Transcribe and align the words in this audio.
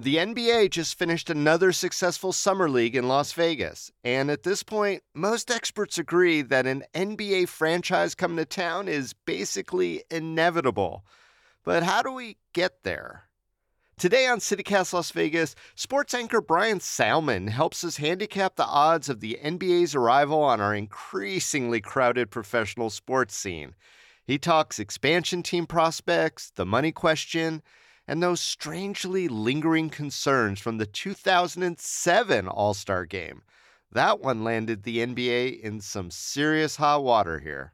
The 0.00 0.16
NBA 0.16 0.70
just 0.70 0.98
finished 0.98 1.28
another 1.28 1.72
successful 1.72 2.32
summer 2.32 2.70
league 2.70 2.96
in 2.96 3.06
Las 3.06 3.34
Vegas. 3.34 3.92
And 4.02 4.30
at 4.30 4.44
this 4.44 4.62
point, 4.62 5.02
most 5.12 5.50
experts 5.50 5.98
agree 5.98 6.40
that 6.40 6.66
an 6.66 6.84
NBA 6.94 7.48
franchise 7.48 8.14
coming 8.14 8.38
to 8.38 8.46
town 8.46 8.88
is 8.88 9.12
basically 9.12 10.02
inevitable. 10.10 11.04
But 11.64 11.82
how 11.82 12.00
do 12.00 12.12
we 12.12 12.38
get 12.54 12.82
there? 12.82 13.24
Today 13.98 14.26
on 14.26 14.38
CityCast 14.38 14.94
Las 14.94 15.10
Vegas, 15.10 15.54
sports 15.74 16.14
anchor 16.14 16.40
Bryan 16.40 16.78
Salmond 16.78 17.50
helps 17.50 17.84
us 17.84 17.98
handicap 17.98 18.56
the 18.56 18.64
odds 18.64 19.10
of 19.10 19.20
the 19.20 19.38
NBA's 19.44 19.94
arrival 19.94 20.42
on 20.42 20.62
our 20.62 20.74
increasingly 20.74 21.82
crowded 21.82 22.30
professional 22.30 22.88
sports 22.88 23.36
scene. 23.36 23.74
He 24.24 24.38
talks 24.38 24.78
expansion 24.78 25.42
team 25.42 25.66
prospects, 25.66 26.52
the 26.56 26.64
money 26.64 26.90
question, 26.90 27.60
and 28.10 28.20
those 28.20 28.40
strangely 28.40 29.28
lingering 29.28 29.88
concerns 29.88 30.58
from 30.58 30.78
the 30.78 30.84
2007 30.84 32.48
All 32.48 32.74
Star 32.74 33.06
game. 33.06 33.42
That 33.92 34.18
one 34.18 34.42
landed 34.42 34.82
the 34.82 34.98
NBA 34.98 35.60
in 35.60 35.80
some 35.80 36.10
serious 36.10 36.74
hot 36.74 37.04
water 37.04 37.38
here. 37.38 37.72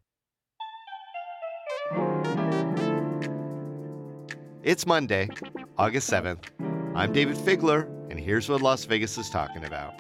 It's 4.63 4.87
Monday, 4.87 5.31
August 5.79 6.11
7th. 6.11 6.51
I'm 6.95 7.15
Dayvid 7.15 7.39
Figler, 7.39 7.89
and 8.11 8.21
here's 8.21 8.51
what 8.51 8.61
Las 8.61 8.85
Vegas 8.85 9.17
is 9.17 9.31
talking 9.31 9.65
about. 9.65 9.95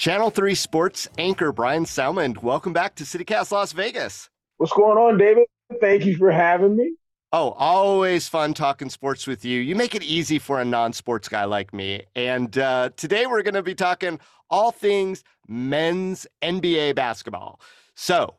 Channel 0.00 0.30
3 0.30 0.54
Sports 0.54 1.08
anchor 1.18 1.52
Bryan 1.52 1.84
Salmond, 1.84 2.42
welcome 2.42 2.72
back 2.72 2.94
to 2.94 3.04
CityCast 3.04 3.52
Las 3.52 3.72
Vegas. 3.72 4.30
What's 4.56 4.72
going 4.72 4.96
on, 4.96 5.18
Dayvid? 5.18 5.44
Thank 5.78 6.06
you 6.06 6.16
for 6.16 6.30
having 6.30 6.74
me. 6.74 6.94
Oh, 7.34 7.50
always 7.50 8.26
fun 8.26 8.54
talking 8.54 8.88
sports 8.88 9.26
with 9.26 9.44
you. 9.44 9.60
You 9.60 9.76
make 9.76 9.94
it 9.94 10.02
easy 10.02 10.38
for 10.38 10.58
a 10.58 10.64
non 10.64 10.94
sports 10.94 11.28
guy 11.28 11.44
like 11.44 11.74
me. 11.74 12.04
And 12.16 12.56
uh, 12.56 12.88
today 12.96 13.26
we're 13.26 13.42
going 13.42 13.52
to 13.52 13.62
be 13.62 13.74
talking 13.74 14.18
all 14.48 14.70
things 14.70 15.22
men's 15.46 16.26
NBA 16.40 16.94
basketball. 16.94 17.60
So, 17.94 18.36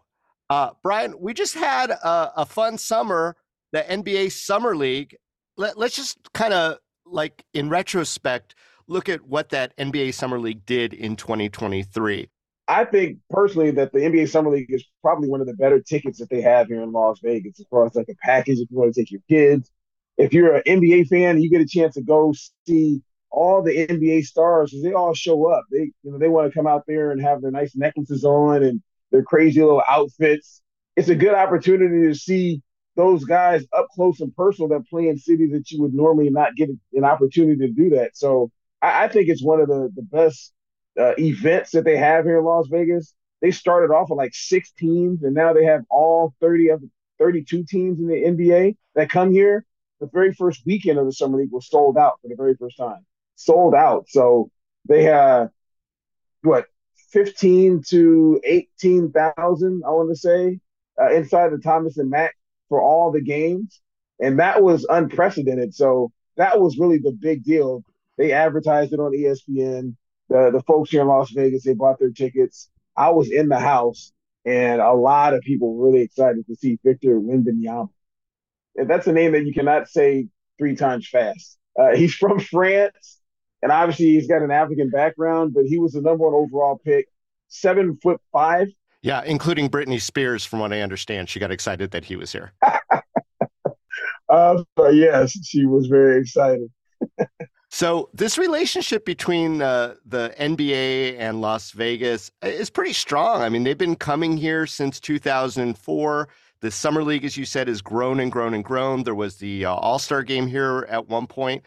uh, 0.49 0.71
Bryan, 0.81 1.13
we 1.19 1.35
just 1.35 1.53
had 1.53 1.91
a, 1.91 2.31
a 2.37 2.45
fun 2.47 2.79
summer, 2.79 3.35
the 3.71 3.81
NBA 3.81 4.31
Summer 4.31 4.75
League. 4.75 5.15
Let, 5.57 5.77
let's 5.77 5.95
just 5.95 6.17
kind 6.33 6.55
of 6.55 6.79
like 7.05 7.45
in 7.53 7.69
retrospect, 7.69 8.55
look 8.91 9.09
at 9.09 9.25
what 9.25 9.49
that 9.49 9.75
NBA 9.77 10.13
Summer 10.13 10.39
League 10.39 10.65
did 10.65 10.93
in 10.93 11.15
2023. 11.15 12.29
I 12.67 12.85
think 12.85 13.17
personally 13.29 13.71
that 13.71 13.91
the 13.91 13.99
NBA 13.99 14.29
Summer 14.29 14.51
League 14.51 14.67
is 14.69 14.85
probably 15.01 15.29
one 15.29 15.41
of 15.41 15.47
the 15.47 15.55
better 15.55 15.79
tickets 15.79 16.19
that 16.19 16.29
they 16.29 16.41
have 16.41 16.67
here 16.67 16.81
in 16.81 16.91
Las 16.91 17.19
Vegas 17.23 17.59
as 17.59 17.65
far 17.69 17.85
as 17.85 17.95
like 17.95 18.09
a 18.09 18.15
package 18.21 18.59
if 18.59 18.69
you 18.69 18.77
want 18.77 18.93
to 18.93 19.01
take 19.01 19.11
your 19.11 19.21
kids. 19.27 19.71
If 20.17 20.33
you're 20.33 20.55
an 20.55 20.63
NBA 20.67 21.07
fan, 21.07 21.41
you 21.41 21.49
get 21.49 21.61
a 21.61 21.65
chance 21.65 21.95
to 21.95 22.01
go 22.01 22.33
see 22.67 23.01
all 23.29 23.63
the 23.63 23.87
NBA 23.87 24.25
stars 24.25 24.71
because 24.71 24.83
they 24.83 24.93
all 24.93 25.13
show 25.13 25.47
up. 25.47 25.63
They 25.71 25.91
you 26.03 26.11
know 26.11 26.17
they 26.17 26.27
want 26.27 26.51
to 26.51 26.57
come 26.57 26.67
out 26.67 26.83
there 26.87 27.11
and 27.11 27.21
have 27.21 27.41
their 27.41 27.51
nice 27.51 27.75
necklaces 27.75 28.23
on 28.23 28.61
and 28.63 28.81
their 29.11 29.23
crazy 29.23 29.61
little 29.61 29.83
outfits. 29.89 30.61
It's 30.95 31.09
a 31.09 31.15
good 31.15 31.33
opportunity 31.33 32.07
to 32.07 32.13
see 32.13 32.61
those 32.95 33.23
guys 33.23 33.65
up 33.75 33.87
close 33.95 34.19
and 34.19 34.35
personal 34.35 34.67
that 34.69 34.87
play 34.89 35.07
in 35.07 35.17
cities 35.17 35.51
that 35.53 35.71
you 35.71 35.81
would 35.81 35.93
normally 35.93 36.29
not 36.29 36.55
get 36.55 36.69
an 36.93 37.03
opportunity 37.05 37.67
to 37.67 37.73
do 37.73 37.89
that. 37.91 38.15
So 38.15 38.51
I, 38.81 39.05
I 39.05 39.07
think 39.07 39.29
it's 39.29 39.43
one 39.43 39.61
of 39.61 39.67
the, 39.67 39.91
the 39.95 40.01
best 40.01 40.53
uh, 40.99 41.13
events 41.17 41.71
that 41.71 41.85
they 41.85 41.97
have 41.97 42.25
here 42.25 42.39
in 42.39 42.45
Las 42.45 42.67
Vegas. 42.67 43.13
They 43.41 43.51
started 43.51 43.93
off 43.93 44.09
with 44.09 44.17
like 44.17 44.33
six 44.33 44.71
teams, 44.71 45.23
and 45.23 45.33
now 45.33 45.53
they 45.53 45.65
have 45.65 45.81
all 45.89 46.33
30 46.41 46.69
of 46.69 46.83
32 47.19 47.63
teams 47.63 47.99
in 47.99 48.07
the 48.07 48.23
NBA 48.23 48.75
that 48.95 49.09
come 49.09 49.31
here. 49.31 49.65
The 49.99 50.07
very 50.07 50.33
first 50.33 50.61
weekend 50.65 50.97
of 50.97 51.05
the 51.05 51.13
Summer 51.13 51.37
League 51.37 51.51
was 51.51 51.69
sold 51.69 51.97
out 51.97 52.19
for 52.21 52.27
the 52.27 52.35
very 52.35 52.55
first 52.55 52.77
time. 52.77 53.05
Sold 53.35 53.75
out. 53.75 54.05
So 54.09 54.49
they 54.87 55.03
have 55.03 55.49
what 56.41 56.65
15 57.11 57.83
to 57.89 58.41
18,000, 58.43 59.83
I 59.85 59.89
want 59.89 60.09
to 60.09 60.15
say, 60.15 60.59
uh, 60.99 61.11
inside 61.11 61.51
the 61.51 61.59
Thomas 61.59 61.97
and 61.97 62.09
Mack 62.09 62.35
for 62.69 62.81
all 62.81 63.11
the 63.11 63.21
games. 63.21 63.81
And 64.19 64.39
that 64.39 64.63
was 64.63 64.85
unprecedented. 64.89 65.73
So 65.75 66.11
that 66.37 66.59
was 66.59 66.77
really 66.79 66.99
the 66.99 67.11
big 67.11 67.43
deal. 67.43 67.83
They 68.17 68.31
advertised 68.31 68.93
it 68.93 68.99
on 68.99 69.11
ESPN. 69.11 69.95
The 70.29 70.51
the 70.51 70.63
folks 70.67 70.91
here 70.91 71.01
in 71.01 71.07
Las 71.07 71.31
Vegas, 71.31 71.63
they 71.63 71.73
bought 71.73 71.99
their 71.99 72.11
tickets. 72.11 72.69
I 72.95 73.09
was 73.09 73.31
in 73.31 73.47
the 73.47 73.59
house, 73.59 74.11
and 74.45 74.81
a 74.81 74.93
lot 74.93 75.33
of 75.33 75.41
people 75.41 75.75
were 75.75 75.89
really 75.89 76.01
excited 76.01 76.45
to 76.47 76.55
see 76.55 76.79
Victor 76.83 77.19
Wembanyama. 77.19 77.89
And 78.75 78.89
that's 78.89 79.07
a 79.07 79.11
name 79.11 79.33
that 79.33 79.45
you 79.45 79.53
cannot 79.53 79.89
say 79.89 80.27
three 80.57 80.75
times 80.75 81.07
fast. 81.07 81.57
Uh, 81.77 81.91
he's 81.95 82.13
from 82.13 82.39
France, 82.39 83.19
and 83.61 83.71
obviously 83.71 84.07
he's 84.07 84.27
got 84.27 84.41
an 84.41 84.51
African 84.51 84.89
background, 84.89 85.53
but 85.53 85.65
he 85.65 85.79
was 85.79 85.93
the 85.93 86.01
number 86.01 86.25
one 86.25 86.33
overall 86.33 86.79
pick, 86.83 87.07
seven 87.47 87.97
foot 88.01 88.21
five. 88.31 88.67
Yeah, 89.01 89.23
including 89.23 89.69
Britney 89.69 89.99
Spears, 89.99 90.45
from 90.45 90.59
what 90.59 90.71
I 90.71 90.81
understand. 90.81 91.27
She 91.27 91.39
got 91.39 91.49
excited 91.49 91.89
that 91.91 92.05
he 92.05 92.15
was 92.15 92.31
here. 92.31 92.53
uh, 94.29 94.63
yes, 94.91 95.31
she 95.43 95.65
was 95.65 95.87
very 95.87 96.21
excited. 96.21 96.69
So 97.73 98.09
this 98.13 98.37
relationship 98.37 99.05
between 99.05 99.61
uh, 99.61 99.95
the 100.05 100.35
NBA 100.37 101.17
and 101.17 101.39
Las 101.39 101.71
Vegas 101.71 102.29
is 102.43 102.69
pretty 102.69 102.91
strong. 102.91 103.41
I 103.41 103.47
mean, 103.47 103.63
they've 103.63 103.77
been 103.77 103.95
coming 103.95 104.35
here 104.35 104.67
since 104.67 104.99
2004. 104.99 106.27
The 106.59 106.69
summer 106.69 107.01
league, 107.01 107.23
as 107.23 107.37
you 107.37 107.45
said, 107.45 107.69
has 107.69 107.81
grown 107.81 108.19
and 108.19 108.29
grown 108.29 108.53
and 108.53 108.63
grown. 108.63 109.03
There 109.03 109.15
was 109.15 109.37
the 109.37 109.63
uh, 109.65 109.73
All 109.73 109.99
Star 109.99 110.21
game 110.21 110.47
here 110.47 110.85
at 110.89 111.07
one 111.07 111.27
point. 111.27 111.63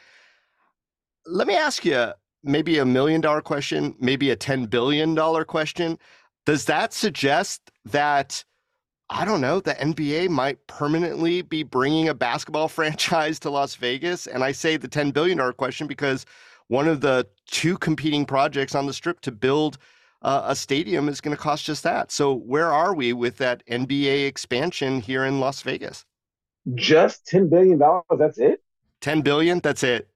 Let 1.25 1.47
me 1.47 1.57
ask 1.57 1.87
you 1.87 2.13
maybe 2.43 2.79
a 2.79 2.85
million 2.85 3.23
dollar 3.23 3.41
question, 3.41 3.97
maybe 3.99 4.31
a 4.31 4.37
$10 4.37 4.69
billion 4.69 5.17
question. 5.47 5.99
Does 6.45 6.67
that 6.67 6.93
suggest 6.93 7.71
that 7.87 8.45
I 9.17 9.25
don't 9.25 9.41
know, 9.41 9.61
the 9.61 9.75
NBA 9.75 10.29
might 10.29 10.67
permanently 10.67 11.41
be 11.43 11.63
bringing 11.63 12.09
a 12.09 12.15
basketball 12.15 12.67
franchise 12.79 13.39
to 13.41 13.51
Las 13.51 13.77
Vegas. 13.77 14.27
And 14.27 14.43
I 14.43 14.51
say 14.51 14.77
the 14.77 14.89
$10 14.89 15.13
billion 15.13 15.39
question 15.53 15.87
because 15.87 16.27
one 16.67 16.89
of 16.89 17.01
the 17.01 17.29
two 17.47 17.79
competing 17.79 18.27
projects 18.27 18.75
on 18.75 18.87
the 18.87 18.93
strip 18.93 19.21
to 19.21 19.31
build 19.31 19.79
uh, 20.23 20.43
a 20.47 20.57
stadium 20.57 21.09
is 21.09 21.21
going 21.21 21.37
to 21.37 21.41
cost 21.41 21.65
just 21.65 21.85
that. 21.85 22.11
So, 22.11 22.35
where 22.35 22.73
are 22.73 22.95
we 22.95 23.13
with 23.13 23.37
that 23.37 23.65
NBA 23.67 24.27
expansion 24.27 25.01
here 25.01 25.25
in 25.25 25.39
Las 25.39 25.63
Vegas? 25.63 26.05
Just 26.75 27.27
$10 27.27 27.51
billion. 27.51 27.79
That's 28.19 28.39
it? 28.39 28.65
10 29.03 29.21
billion, 29.21 29.61
That's 29.61 29.83
it. 29.85 30.09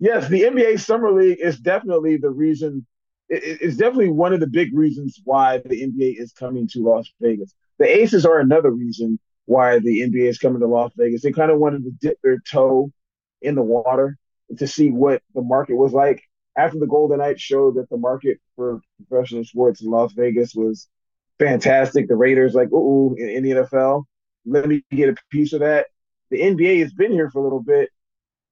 Yes, 0.00 0.28
the 0.28 0.42
NBA 0.42 0.80
Summer 0.80 1.12
League 1.12 1.38
is 1.40 1.58
definitely 1.60 2.16
the 2.16 2.30
reason. 2.30 2.84
It's 3.28 3.76
definitely 3.76 4.10
one 4.10 4.34
of 4.34 4.40
the 4.40 4.48
big 4.48 4.76
reasons 4.76 5.20
why 5.24 5.58
the 5.58 5.82
NBA 5.82 6.20
is 6.20 6.32
coming 6.32 6.68
to 6.72 6.82
Las 6.82 7.08
Vegas 7.20 7.54
the 7.78 7.86
Aces 7.86 8.26
are 8.26 8.38
another 8.38 8.70
reason 8.70 9.18
why 9.46 9.78
the 9.78 10.00
NBA 10.00 10.28
is 10.28 10.38
coming 10.38 10.60
to 10.60 10.66
Las 10.66 10.92
Vegas. 10.96 11.22
They 11.22 11.32
kind 11.32 11.50
of 11.50 11.58
wanted 11.58 11.84
to 11.84 11.90
dip 11.90 12.18
their 12.22 12.38
toe 12.38 12.90
in 13.42 13.54
the 13.54 13.62
water 13.62 14.16
to 14.58 14.66
see 14.66 14.90
what 14.90 15.22
the 15.34 15.42
market 15.42 15.74
was 15.74 15.92
like. 15.92 16.22
After 16.56 16.78
the 16.78 16.86
Golden 16.86 17.18
Knights 17.18 17.42
showed 17.42 17.76
that 17.76 17.90
the 17.90 17.96
market 17.96 18.38
for 18.56 18.80
professional 19.08 19.44
sports 19.44 19.82
in 19.82 19.90
Las 19.90 20.12
Vegas 20.12 20.54
was 20.54 20.88
fantastic, 21.38 22.08
the 22.08 22.16
Raiders 22.16 22.54
like, 22.54 22.72
ooh, 22.72 23.14
in, 23.18 23.28
in 23.28 23.42
the 23.42 23.50
NFL, 23.50 24.04
let 24.46 24.68
me 24.68 24.84
get 24.90 25.08
a 25.08 25.16
piece 25.30 25.52
of 25.52 25.60
that. 25.60 25.86
The 26.30 26.40
NBA 26.40 26.80
has 26.80 26.92
been 26.92 27.12
here 27.12 27.30
for 27.30 27.40
a 27.40 27.42
little 27.42 27.62
bit. 27.62 27.90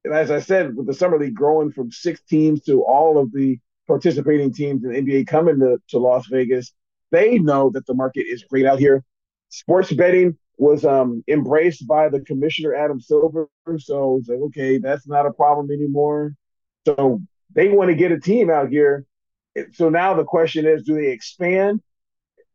And 0.04 0.12
as 0.12 0.30
I 0.30 0.40
said, 0.40 0.74
with 0.74 0.86
the 0.86 0.94
summer 0.94 1.18
league 1.18 1.34
growing 1.34 1.70
from 1.70 1.92
six 1.92 2.20
teams 2.22 2.62
to 2.64 2.82
all 2.82 3.18
of 3.18 3.32
the 3.32 3.58
participating 3.86 4.52
teams 4.52 4.84
in 4.84 4.90
the 4.90 5.00
NBA 5.00 5.28
coming 5.28 5.60
to, 5.60 5.78
to 5.90 5.98
Las 5.98 6.26
Vegas, 6.26 6.72
they 7.12 7.38
know 7.38 7.70
that 7.70 7.86
the 7.86 7.94
market 7.94 8.26
is 8.26 8.44
great 8.44 8.66
out 8.66 8.80
here 8.80 9.04
sports 9.52 9.92
betting 9.92 10.36
was 10.56 10.84
um, 10.84 11.22
embraced 11.28 11.86
by 11.86 12.08
the 12.08 12.20
commissioner 12.20 12.74
Adam 12.74 13.00
Silver. 13.00 13.48
So 13.78 14.18
it's 14.18 14.28
like, 14.28 14.38
okay, 14.38 14.78
that's 14.78 15.06
not 15.06 15.26
a 15.26 15.32
problem 15.32 15.70
anymore. 15.70 16.34
So 16.86 17.20
they 17.54 17.68
want 17.68 17.90
to 17.90 17.94
get 17.94 18.12
a 18.12 18.18
team 18.18 18.50
out 18.50 18.70
here. 18.70 19.06
So 19.72 19.90
now 19.90 20.14
the 20.14 20.24
question 20.24 20.66
is, 20.66 20.82
do 20.82 20.94
they 20.94 21.08
expand? 21.08 21.80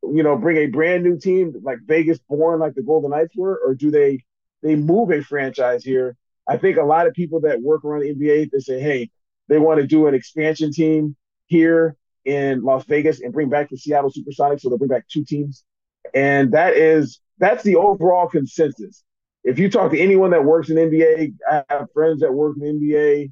You 0.04 0.24
know, 0.24 0.38
bring 0.38 0.58
a 0.58 0.66
brand 0.68 1.04
new 1.04 1.20
team 1.20 1.54
like 1.64 1.80
Vegas 1.86 2.18
born, 2.18 2.60
like 2.60 2.74
the 2.74 2.82
Golden 2.82 3.12
Knights 3.12 3.36
were, 3.36 3.60
or 3.64 3.76
do 3.76 3.92
they 3.92 4.24
they 4.64 4.76
move 4.76 5.12
a 5.12 5.22
franchise 5.22 5.84
here? 5.84 6.16
I 6.48 6.58
think 6.58 6.78
a 6.78 6.84
lot 6.84 7.08
of 7.08 7.14
people 7.14 7.42
that 7.42 7.62
work 7.62 7.86
around 7.86 8.02
the 8.02 8.14
NBA 8.14 8.50
they 8.52 8.60
say, 8.60 8.80
hey, 8.80 9.10
they 9.48 9.60
want 9.60 9.80
to 9.80 9.88
do 9.88 10.08
an 10.08 10.16
expansion 10.16 10.72
team 10.72 11.16
here 11.46 11.96
in 12.26 12.64
Las 12.64 12.86
Vegas 12.86 13.22
and 13.22 13.34
bring 13.34 13.50
back 13.50 13.70
the 13.70 13.78
Seattle 13.78 14.12
Supersonics. 14.12 14.62
So 14.62 14.70
they'll 14.70 14.78
bring 14.78 14.90
back 14.90 15.08
two 15.08 15.24
teams 15.24 15.64
and 16.14 16.52
that 16.54 16.76
is 16.76 17.20
that's 17.40 17.64
the 17.64 17.76
overall 17.76 18.28
consensus. 18.28 19.04
If 19.44 19.60
you 19.60 19.70
talk 19.70 19.92
to 19.92 20.00
anyone 20.00 20.32
that 20.32 20.44
works 20.44 20.70
in 20.70 20.78
NBA, 20.78 21.34
I 21.50 21.64
have 21.70 21.88
friends 21.94 22.22
that 22.22 22.34
work 22.34 22.58
in 22.60 22.80
NBA. 22.80 23.32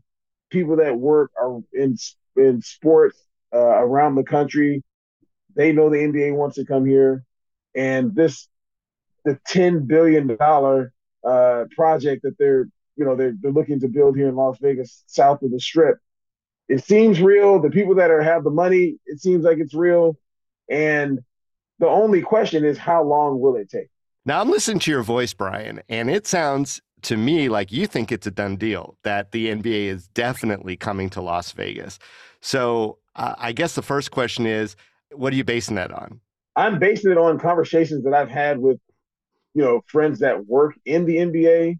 people 0.50 0.78
that 0.78 0.98
work 0.98 1.32
in 1.74 1.98
in 2.38 2.62
sports 2.62 3.22
uh, 3.54 3.58
around 3.60 4.16
the 4.16 4.24
country. 4.24 4.84
They 5.56 5.72
know 5.72 5.90
the 5.90 5.98
NBA 5.98 6.36
wants 6.36 6.56
to 6.58 6.66
come 6.66 6.86
here, 6.86 7.24
and 7.76 8.14
this 8.16 8.48
the 9.26 9.40
ten 9.48 9.86
billion 9.88 10.36
dollar 10.38 10.94
uh, 11.24 11.66
project 11.76 12.24
that 12.24 12.38
they're 12.40 12.68
you 12.96 13.06
know 13.06 13.16
they're 13.16 13.34
they're 13.42 13.52
looking 13.52 13.80
to 13.82 13.88
build 13.88 14.18
here 14.18 14.30
in 14.30 14.36
Las 14.36 14.58
Vegas, 14.62 15.04
south 15.08 15.42
of 15.44 15.52
the 15.52 15.60
Strip. 15.60 15.98
It 16.68 16.84
seems 16.84 17.22
real. 17.22 17.62
The 17.62 17.70
people 17.70 17.96
that 17.96 18.12
are 18.12 18.22
have 18.22 18.44
the 18.44 18.50
money, 18.52 18.98
it 19.06 19.22
seems 19.22 19.44
like 19.44 19.60
it's 19.60 19.74
real, 19.74 20.18
and 20.70 21.20
the 21.80 21.88
only 21.88 22.22
question 22.22 22.64
is 22.64 22.78
how 22.78 23.04
long 23.04 23.40
will 23.40 23.56
it 23.56 23.70
take? 23.70 23.88
Now 24.26 24.42
I'm 24.42 24.50
listening 24.50 24.80
to 24.80 24.92
your 24.92 25.04
voice, 25.04 25.34
Bryan, 25.34 25.82
and 25.90 26.10
it 26.10 26.26
sounds 26.26 26.82
to 27.04 27.18
me 27.18 27.50
like 27.50 27.72
you 27.72 27.86
think 27.86 28.12
it's 28.12 28.26
a 28.26 28.32
done 28.32 28.56
deal 28.56 28.98
that 29.04 29.32
the 29.32 29.48
NBA 29.48 29.86
is 29.86 30.08
definitely 30.08 30.76
coming 30.76 31.10
to 31.12 31.22
Las 31.22 31.52
Vegas. 31.52 32.00
So 32.42 32.98
uh, 33.16 33.36
I 33.38 33.52
guess 33.52 33.76
the 33.76 33.82
first 33.82 34.12
question 34.12 34.46
is, 34.46 34.76
what 35.12 35.32
are 35.32 35.36
you 35.36 35.44
basing 35.44 35.76
that 35.76 35.92
on? 35.92 36.20
I'm 36.56 36.80
basing 36.80 37.12
it 37.12 37.18
on 37.18 37.38
conversations 37.38 38.04
that 38.06 38.14
I've 38.14 38.30
had 38.30 38.58
with, 38.58 38.80
you 39.54 39.62
know, 39.62 39.82
friends 39.88 40.20
that 40.20 40.48
work 40.48 40.76
in 40.86 41.06
the 41.06 41.18
NBA, 41.18 41.80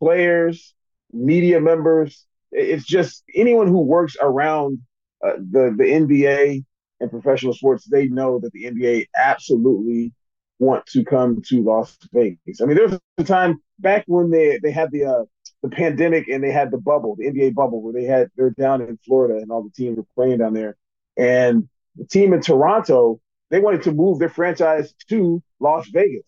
players, 0.00 0.74
media 1.12 1.60
members. 1.60 2.26
It's 2.50 2.84
just 2.84 3.22
anyone 3.34 3.68
who 3.68 3.80
works 3.82 4.16
around 4.20 4.80
uh, 5.24 5.32
the 5.36 5.74
the 5.76 5.84
NBA 5.84 6.64
and 7.00 7.10
professional 7.10 7.52
sports. 7.52 7.86
They 7.86 8.06
know 8.08 8.38
that 8.40 8.52
the 8.52 8.64
NBA 8.64 9.06
absolutely 9.16 10.12
want 10.58 10.86
to 10.86 11.04
come 11.04 11.42
to 11.48 11.62
Las 11.62 11.96
Vegas. 12.12 12.60
I 12.60 12.64
mean, 12.64 12.76
there 12.76 12.88
was 12.88 12.98
a 13.18 13.24
time 13.24 13.60
back 13.78 14.04
when 14.06 14.30
they 14.30 14.58
they 14.62 14.70
had 14.70 14.90
the 14.90 15.04
uh, 15.04 15.24
the 15.62 15.68
pandemic 15.68 16.28
and 16.28 16.42
they 16.42 16.52
had 16.52 16.70
the 16.70 16.78
bubble, 16.78 17.16
the 17.16 17.26
NBA 17.26 17.54
bubble, 17.54 17.82
where 17.82 17.92
they 17.92 18.04
had 18.04 18.28
they're 18.36 18.50
down 18.50 18.80
in 18.82 18.98
Florida 19.04 19.40
and 19.40 19.50
all 19.50 19.62
the 19.62 19.70
teams 19.70 19.96
were 19.96 20.06
playing 20.14 20.38
down 20.38 20.54
there, 20.54 20.76
and 21.16 21.68
the 21.96 22.06
team 22.06 22.32
in 22.32 22.40
Toronto 22.40 23.20
they 23.50 23.60
wanted 23.60 23.82
to 23.82 23.92
move 23.92 24.18
their 24.18 24.28
franchise 24.28 24.92
to 25.08 25.42
Las 25.60 25.88
Vegas. 25.88 26.24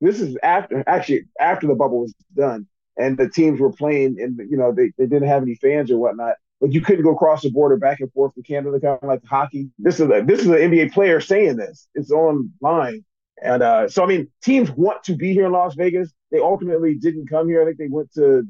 This 0.00 0.20
is 0.20 0.36
after 0.42 0.82
actually 0.86 1.22
after 1.40 1.66
the 1.66 1.74
bubble 1.74 2.00
was 2.00 2.14
done 2.34 2.66
and 2.96 3.16
the 3.16 3.28
teams 3.28 3.60
were 3.60 3.72
playing 3.72 4.16
and 4.20 4.38
you 4.50 4.56
know 4.56 4.72
they, 4.72 4.92
they 4.98 5.06
didn't 5.06 5.28
have 5.28 5.42
any 5.42 5.54
fans 5.54 5.90
or 5.90 5.98
whatnot 5.98 6.34
but 6.60 6.72
you 6.72 6.80
couldn't 6.80 7.04
go 7.04 7.12
across 7.12 7.42
the 7.42 7.50
border 7.50 7.76
back 7.76 8.00
and 8.00 8.12
forth 8.12 8.34
to 8.34 8.42
Canada, 8.42 8.80
kind 8.80 8.98
of 9.00 9.08
like 9.08 9.24
hockey. 9.24 9.68
This 9.78 10.00
is 10.00 10.08
a, 10.10 10.22
this 10.24 10.40
is 10.40 10.46
an 10.46 10.54
NBA 10.54 10.92
player 10.92 11.20
saying 11.20 11.56
this. 11.56 11.88
It's 11.94 12.10
online, 12.10 13.04
and 13.42 13.62
uh, 13.62 13.88
so, 13.88 14.02
I 14.02 14.06
mean, 14.06 14.28
teams 14.42 14.70
want 14.70 15.04
to 15.04 15.14
be 15.14 15.32
here 15.32 15.46
in 15.46 15.52
Las 15.52 15.74
Vegas. 15.74 16.12
They 16.30 16.38
ultimately 16.38 16.94
didn't 16.94 17.28
come 17.28 17.48
here. 17.48 17.62
I 17.62 17.66
think 17.66 17.78
they 17.78 17.88
went 17.88 18.12
to 18.14 18.46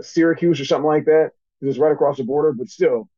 Syracuse 0.00 0.60
or 0.60 0.64
something 0.64 0.86
like 0.86 1.06
that. 1.06 1.32
It's 1.60 1.78
right 1.78 1.92
across 1.92 2.16
the 2.16 2.24
border, 2.24 2.52
but 2.52 2.68
still, 2.68 3.08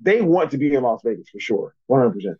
they 0.00 0.22
want 0.22 0.50
to 0.52 0.58
be 0.58 0.74
in 0.74 0.82
Las 0.82 1.00
Vegas 1.04 1.28
for 1.30 1.40
sure, 1.40 1.74
100%. 1.90 2.36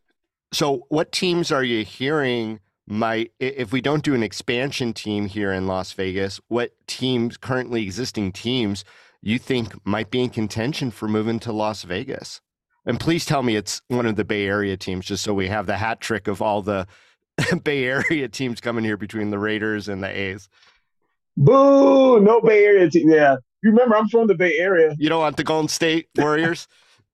So, 0.52 0.86
what 0.88 1.12
teams 1.12 1.50
are 1.50 1.64
you 1.64 1.84
hearing 1.84 2.60
might, 2.86 3.32
if 3.38 3.72
we 3.72 3.80
don't 3.80 4.04
do 4.04 4.14
an 4.14 4.22
expansion 4.22 4.92
team 4.92 5.26
here 5.26 5.52
in 5.52 5.66
Las 5.66 5.92
Vegas, 5.92 6.40
what 6.48 6.72
teams, 6.86 7.36
currently 7.36 7.82
existing 7.82 8.32
teams, 8.32 8.84
you 9.22 9.38
think 9.38 9.74
might 9.86 10.10
be 10.10 10.22
in 10.22 10.30
contention 10.30 10.90
for 10.90 11.08
moving 11.08 11.38
to 11.40 11.52
Las 11.52 11.84
Vegas? 11.84 12.40
And 12.84 12.98
please 12.98 13.24
tell 13.24 13.42
me 13.42 13.56
it's 13.56 13.80
one 13.88 14.06
of 14.06 14.16
the 14.16 14.24
Bay 14.24 14.46
Area 14.46 14.76
teams, 14.76 15.06
just 15.06 15.22
so 15.22 15.32
we 15.32 15.48
have 15.48 15.66
the 15.66 15.76
hat 15.76 16.00
trick 16.00 16.26
of 16.26 16.42
all 16.42 16.62
the 16.62 16.86
Bay 17.64 17.84
Area 17.84 18.28
teams 18.28 18.60
coming 18.60 18.84
here 18.84 18.96
between 18.96 19.30
the 19.30 19.38
Raiders 19.38 19.88
and 19.88 20.02
the 20.02 20.08
A's. 20.08 20.48
Boo! 21.36 22.20
No 22.20 22.40
Bay 22.40 22.64
Area 22.64 22.90
team. 22.90 23.08
Yeah, 23.08 23.36
you 23.62 23.70
remember 23.70 23.96
I'm 23.96 24.08
from 24.08 24.26
the 24.26 24.34
Bay 24.34 24.58
Area. 24.58 24.94
You 24.98 25.08
don't 25.08 25.20
want 25.20 25.36
the 25.36 25.44
Golden 25.44 25.68
State 25.68 26.08
Warriors. 26.18 26.66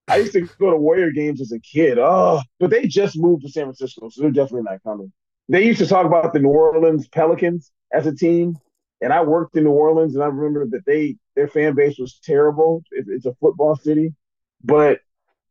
I 0.08 0.16
used 0.16 0.32
to 0.32 0.48
go 0.58 0.70
to 0.70 0.76
Warrior 0.76 1.10
games 1.10 1.40
as 1.42 1.52
a 1.52 1.60
kid. 1.60 1.98
Oh, 1.98 2.40
but 2.58 2.70
they 2.70 2.86
just 2.86 3.18
moved 3.18 3.42
to 3.42 3.50
San 3.50 3.64
Francisco, 3.64 4.08
so 4.08 4.22
they're 4.22 4.30
definitely 4.30 4.62
not 4.62 4.82
coming. 4.82 5.12
They 5.50 5.66
used 5.66 5.80
to 5.80 5.86
talk 5.86 6.06
about 6.06 6.32
the 6.32 6.40
New 6.40 6.48
Orleans 6.48 7.08
Pelicans 7.08 7.70
as 7.92 8.06
a 8.06 8.14
team, 8.14 8.56
and 9.00 9.12
I 9.12 9.22
worked 9.22 9.56
in 9.56 9.64
New 9.64 9.70
Orleans, 9.70 10.14
and 10.14 10.24
I 10.24 10.28
remember 10.28 10.66
that 10.70 10.86
they 10.86 11.16
their 11.36 11.48
fan 11.48 11.74
base 11.74 11.98
was 11.98 12.18
terrible. 12.22 12.82
It, 12.90 13.06
it's 13.08 13.26
a 13.26 13.34
football 13.34 13.76
city, 13.76 14.14
but 14.62 15.00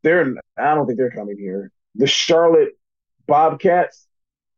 they're 0.02 0.34
I 0.58 0.74
don't 0.74 0.86
think 0.86 0.98
they're 0.98 1.10
coming 1.10 1.38
here. 1.38 1.72
The 1.94 2.06
Charlotte 2.06 2.78
Bobcats 3.26 4.06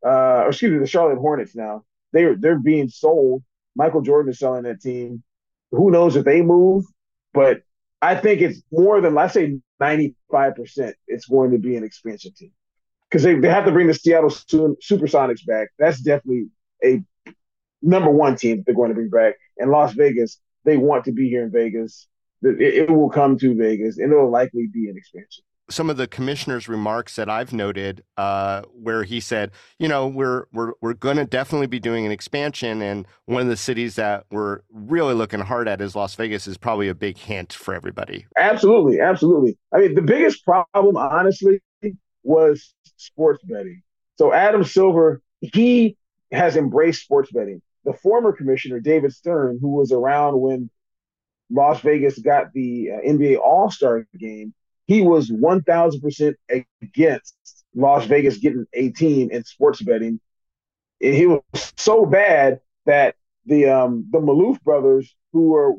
uh, 0.05 0.47
excuse 0.49 0.73
me, 0.73 0.79
the 0.79 0.87
Charlotte 0.87 1.19
Hornets 1.19 1.55
now. 1.55 1.85
They're 2.13 2.37
they're 2.37 2.59
being 2.59 2.89
sold. 2.89 3.43
Michael 3.77 4.03
Jordan 4.03 4.31
is 4.33 4.39
selling 4.39 4.65
that 4.65 4.81
team. 4.81 5.23
Who 5.71 5.91
knows 5.91 6.17
if 6.17 6.25
they 6.25 6.43
move? 6.43 6.85
But 7.33 7.63
I 8.03 8.17
think 8.17 8.41
it's 8.41 8.63
more 8.73 9.01
than 9.01 9.15
let's 9.15 9.35
say 9.35 9.59
ninety 9.79 10.17
five 10.31 10.57
percent. 10.57 10.97
It's 11.07 11.27
going 11.27 11.53
to 11.53 11.59
be 11.59 11.77
an 11.77 11.85
expansion 11.85 12.33
team 12.37 12.53
because 13.09 13.23
they, 13.23 13.35
they 13.35 13.49
have 13.49 13.67
to 13.67 13.73
bring 13.73 13.87
the 13.87 13.95
Seattle 13.95 14.31
Supersonics 14.31 15.47
back. 15.47 15.69
That's 15.79 16.01
definitely 16.01 16.49
a 16.85 17.03
number 17.83 18.11
one 18.11 18.37
team 18.37 18.63
they're 18.65 18.75
going 18.75 18.91
to 18.91 18.95
bring 18.95 19.11
back. 19.11 19.35
And 19.59 19.71
Las 19.71 19.93
Vegas, 19.93 20.39
they 20.65 20.77
want 20.77 21.05
to 21.05 21.13
be 21.13 21.29
here 21.29 21.45
in 21.45 21.51
Vegas. 21.51 22.07
It, 22.43 22.61
it 22.61 22.91
will 22.91 23.11
come 23.11 23.39
to 23.39 23.55
Vegas, 23.55 23.99
and 23.99 24.13
it 24.13 24.17
will 24.17 24.31
likely 24.31 24.67
be 24.73 24.89
an 24.89 24.97
expansion 24.97 25.45
some 25.71 25.89
of 25.89 25.97
the 25.97 26.07
commissioner's 26.07 26.69
remarks 26.69 27.17
that 27.17 27.31
I've 27.31 27.53
noted, 27.53 28.03
uh, 28.17 28.63
where 28.73 29.05
he 29.05 29.21
said, 29.21 29.53
you 29.79 29.89
know, 29.89 30.07
we're 30.07 30.47
we're 30.53 30.73
we're 30.81 30.95
going 30.95 31.17
to 31.17 31.25
definitely 31.25 31.69
be 31.69 31.79
doing 31.79 32.05
an 32.05 32.13
expansion, 32.13 32.83
and 32.83 33.07
one 33.27 33.43
of 33.43 33.49
the 33.49 33.57
cities 33.57 33.97
that 33.97 34.27
we're 34.31 34.61
really 34.71 35.15
looking 35.15 35.41
hard 35.41 35.69
at 35.69 35.81
is 35.81 35.95
Las 35.95 36.15
Vegas. 36.17 36.47
Is 36.47 36.59
probably 36.59 36.89
a 36.89 36.95
big 36.95 37.17
hint 37.17 37.53
for 37.53 37.75
everybody. 37.75 38.27
Absolutely, 38.37 39.01
absolutely. 39.01 39.57
I 39.73 39.79
mean, 39.79 39.95
the 39.95 40.03
biggest 40.03 40.45
problem, 40.45 40.97
honestly, 40.97 41.61
was 42.23 42.75
sports 42.97 43.43
betting. 43.45 43.83
So 44.17 44.33
Adam 44.33 44.65
Silver, 44.65 45.23
he 45.41 45.97
has 46.33 46.57
embraced 46.57 47.03
sports 47.03 47.31
betting. 47.33 47.63
The 47.85 47.93
former 47.95 48.33
commissioner, 48.33 48.81
David 48.81 49.13
Stern, 49.13 49.59
who 49.61 49.71
was 49.71 49.93
around 49.93 50.41
when 50.41 50.71
Las 51.51 51.81
Vegas 51.81 52.19
got 52.19 52.53
the 52.53 52.91
uh, 52.91 53.09
NBA 53.09 53.39
All 53.39 53.71
Star 53.71 54.07
game 54.19 54.55
he 54.91 55.03
was 55.03 55.31
1000% 55.31 56.35
against 56.83 57.37
Las 57.77 58.07
Vegas 58.07 58.39
getting 58.39 58.67
a 58.73 58.89
team 58.89 59.31
in 59.31 59.45
sports 59.45 59.81
betting. 59.81 60.19
And 61.01 61.15
he 61.15 61.29
was 61.29 61.43
so 61.77 62.05
bad 62.05 62.59
that 62.87 63.15
the 63.47 63.67
um, 63.67 64.09
the 64.11 64.19
Maloof 64.19 64.61
brothers, 64.63 65.15
who 65.33 65.51
were 65.51 65.75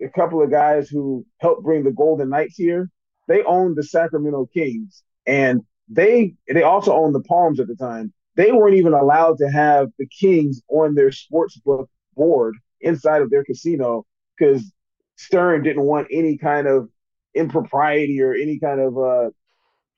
a 0.00 0.08
couple 0.10 0.40
of 0.40 0.52
guys 0.52 0.88
who 0.88 1.26
helped 1.38 1.64
bring 1.64 1.82
the 1.82 1.90
Golden 1.90 2.28
Knights 2.28 2.54
here, 2.54 2.88
they 3.26 3.42
owned 3.42 3.74
the 3.74 3.82
Sacramento 3.82 4.48
Kings, 4.54 5.02
and 5.26 5.62
they 5.88 6.34
they 6.46 6.62
also 6.62 6.94
owned 6.94 7.16
the 7.16 7.24
Palms 7.24 7.58
at 7.58 7.66
the 7.66 7.74
time. 7.74 8.12
They 8.36 8.52
weren't 8.52 8.76
even 8.76 8.94
allowed 8.94 9.38
to 9.38 9.50
have 9.50 9.90
the 9.98 10.06
Kings 10.06 10.62
on 10.68 10.94
their 10.94 11.12
sports 11.12 11.56
book 11.58 11.88
board 12.16 12.56
inside 12.80 13.22
of 13.22 13.30
their 13.30 13.44
casino 13.44 14.04
because 14.38 14.72
Stern 15.16 15.62
didn't 15.62 15.84
want 15.84 16.08
any 16.10 16.38
kind 16.38 16.66
of 16.66 16.88
impropriety 17.34 18.20
or 18.22 18.34
any 18.34 18.58
kind 18.58 18.80
of 18.80 18.98
uh, 18.98 19.30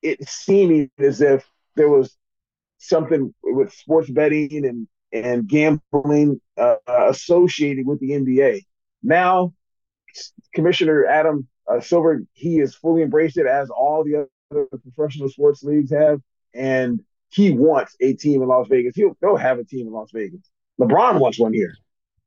it 0.03 0.29
seeming 0.29 0.91
as 0.99 1.21
if 1.21 1.49
there 1.77 1.89
was 1.89 2.17
something 2.79 3.35
with 3.43 3.73
sports 3.73 4.11
betting 4.11 4.67
and 4.67 4.89
and 5.13 5.49
gambling 5.49 6.41
uh, 6.59 6.77
associated 6.89 7.87
with 7.87 8.01
the 8.01 8.11
NBA. 8.11 8.63
Now, 9.03 9.55
Commissioner 10.55 11.07
Adam 11.07 11.49
uh, 11.71 11.81
Silver 11.81 12.23
he 12.33 12.59
has 12.59 12.75
fully 12.75 13.03
embraced 13.03 13.39
it 13.39 13.47
as 13.47 13.71
all 13.71 14.05
the 14.05 14.29
other 14.51 14.67
professional 14.83 15.29
sports 15.29 15.63
leagues 15.63 15.91
have, 15.93 16.21
and 16.55 17.01
he 17.35 17.51
wants 17.51 17.97
a 18.01 18.15
team 18.15 18.43
in 18.43 18.49
Las 18.49 18.69
Vegas. 18.69 18.95
He'll 18.95 19.17
they'll 19.21 19.37
have 19.37 19.59
a 19.59 19.65
team 19.65 19.87
in 19.89 19.93
Las 19.93 20.11
Vegas. 20.13 20.41
LeBron 20.81 21.19
wants 21.19 21.39
one 21.39 21.53
here. 21.53 21.75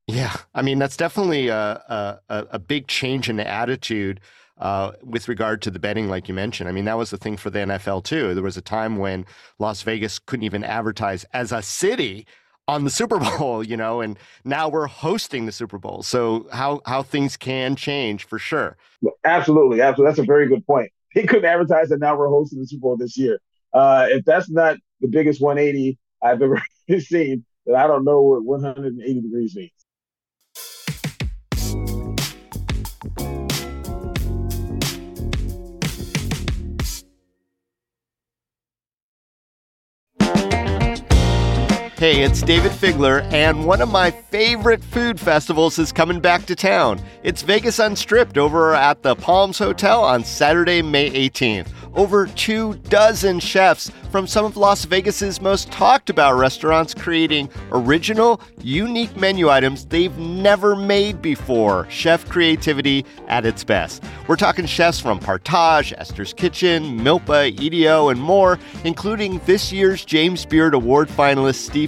Yeah, 0.06 0.36
I 0.54 0.62
mean 0.62 0.78
that's 0.78 0.96
definitely 0.96 1.48
a 1.48 1.82
a, 2.28 2.46
a 2.52 2.58
big 2.58 2.86
change 2.88 3.30
in 3.30 3.36
the 3.36 3.46
attitude 3.46 4.20
uh, 4.58 4.92
with 5.02 5.28
regard 5.28 5.62
to 5.62 5.70
the 5.70 5.78
betting, 5.78 6.08
like 6.08 6.28
you 6.28 6.34
mentioned. 6.34 6.68
I 6.68 6.72
mean, 6.72 6.84
that 6.84 6.98
was 6.98 7.10
the 7.10 7.16
thing 7.16 7.36
for 7.36 7.48
the 7.48 7.60
NFL 7.60 8.04
too. 8.04 8.34
There 8.34 8.42
was 8.42 8.56
a 8.56 8.62
time 8.62 8.96
when 8.96 9.24
Las 9.58 9.82
Vegas 9.82 10.18
couldn't 10.18 10.44
even 10.44 10.64
advertise 10.64 11.24
as 11.32 11.52
a 11.52 11.62
city 11.62 12.26
on 12.66 12.84
the 12.84 12.90
Super 12.90 13.18
Bowl, 13.38 13.64
you 13.64 13.76
know, 13.76 14.00
and 14.02 14.18
now 14.44 14.68
we're 14.68 14.88
hosting 14.88 15.46
the 15.46 15.52
Super 15.52 15.78
Bowl. 15.78 16.02
So 16.02 16.48
how 16.52 16.82
how 16.84 17.02
things 17.02 17.36
can 17.36 17.76
change 17.76 18.26
for 18.26 18.38
sure. 18.38 18.76
Absolutely, 19.24 19.80
absolutely. 19.80 20.10
That's 20.10 20.18
a 20.18 20.24
very 20.30 20.48
good 20.48 20.66
point. 20.66 20.90
They 21.14 21.22
couldn't 21.24 21.46
advertise 21.46 21.88
that 21.88 22.00
now 22.00 22.16
we're 22.16 22.28
hosting 22.28 22.60
the 22.60 22.66
Super 22.66 22.82
Bowl 22.82 22.96
this 22.98 23.16
year. 23.16 23.40
Uh, 23.72 24.06
if 24.10 24.24
that's 24.24 24.50
not 24.50 24.76
the 25.00 25.08
biggest 25.08 25.40
180 25.40 25.98
I've 26.22 26.42
ever 26.42 26.62
seen, 27.00 27.44
that 27.66 27.76
I 27.76 27.86
don't 27.86 28.04
know 28.04 28.22
what 28.22 28.44
180 28.44 29.20
degrees 29.20 29.56
means. 29.56 29.70
Hey, 41.98 42.22
it's 42.22 42.42
Dayvid 42.42 42.70
Figler, 42.70 43.24
and 43.32 43.66
one 43.66 43.80
of 43.80 43.90
my 43.90 44.12
favorite 44.12 44.84
food 44.84 45.18
festivals 45.18 45.80
is 45.80 45.90
coming 45.90 46.20
back 46.20 46.46
to 46.46 46.54
town. 46.54 47.00
It's 47.24 47.42
Vegas 47.42 47.80
Unstripped 47.80 48.38
over 48.38 48.72
at 48.72 49.02
the 49.02 49.16
Palms 49.16 49.58
Hotel 49.58 50.04
on 50.04 50.22
Saturday, 50.22 50.80
May 50.80 51.10
18th. 51.10 51.66
Over 51.94 52.26
two 52.28 52.74
dozen 52.88 53.40
chefs 53.40 53.90
from 54.12 54.28
some 54.28 54.44
of 54.44 54.56
Las 54.56 54.84
Vegas's 54.84 55.40
most 55.40 55.72
talked 55.72 56.10
about 56.10 56.38
restaurants 56.38 56.94
creating 56.94 57.50
original, 57.72 58.40
unique 58.62 59.16
menu 59.16 59.50
items 59.50 59.84
they've 59.84 60.16
never 60.18 60.76
made 60.76 61.20
before. 61.20 61.88
Chef 61.90 62.28
creativity 62.28 63.04
at 63.26 63.44
its 63.44 63.64
best. 63.64 64.04
We're 64.28 64.36
talking 64.36 64.66
chefs 64.66 65.00
from 65.00 65.18
Partage, 65.18 65.92
Esther's 65.98 66.32
Kitchen, 66.32 67.00
Milpa, 67.00 67.58
EDO, 67.60 68.10
and 68.10 68.20
more, 68.20 68.58
including 68.84 69.40
this 69.46 69.72
year's 69.72 70.04
James 70.04 70.46
Beard 70.46 70.74
Award 70.74 71.08
finalist 71.08 71.56
Steve 71.56 71.87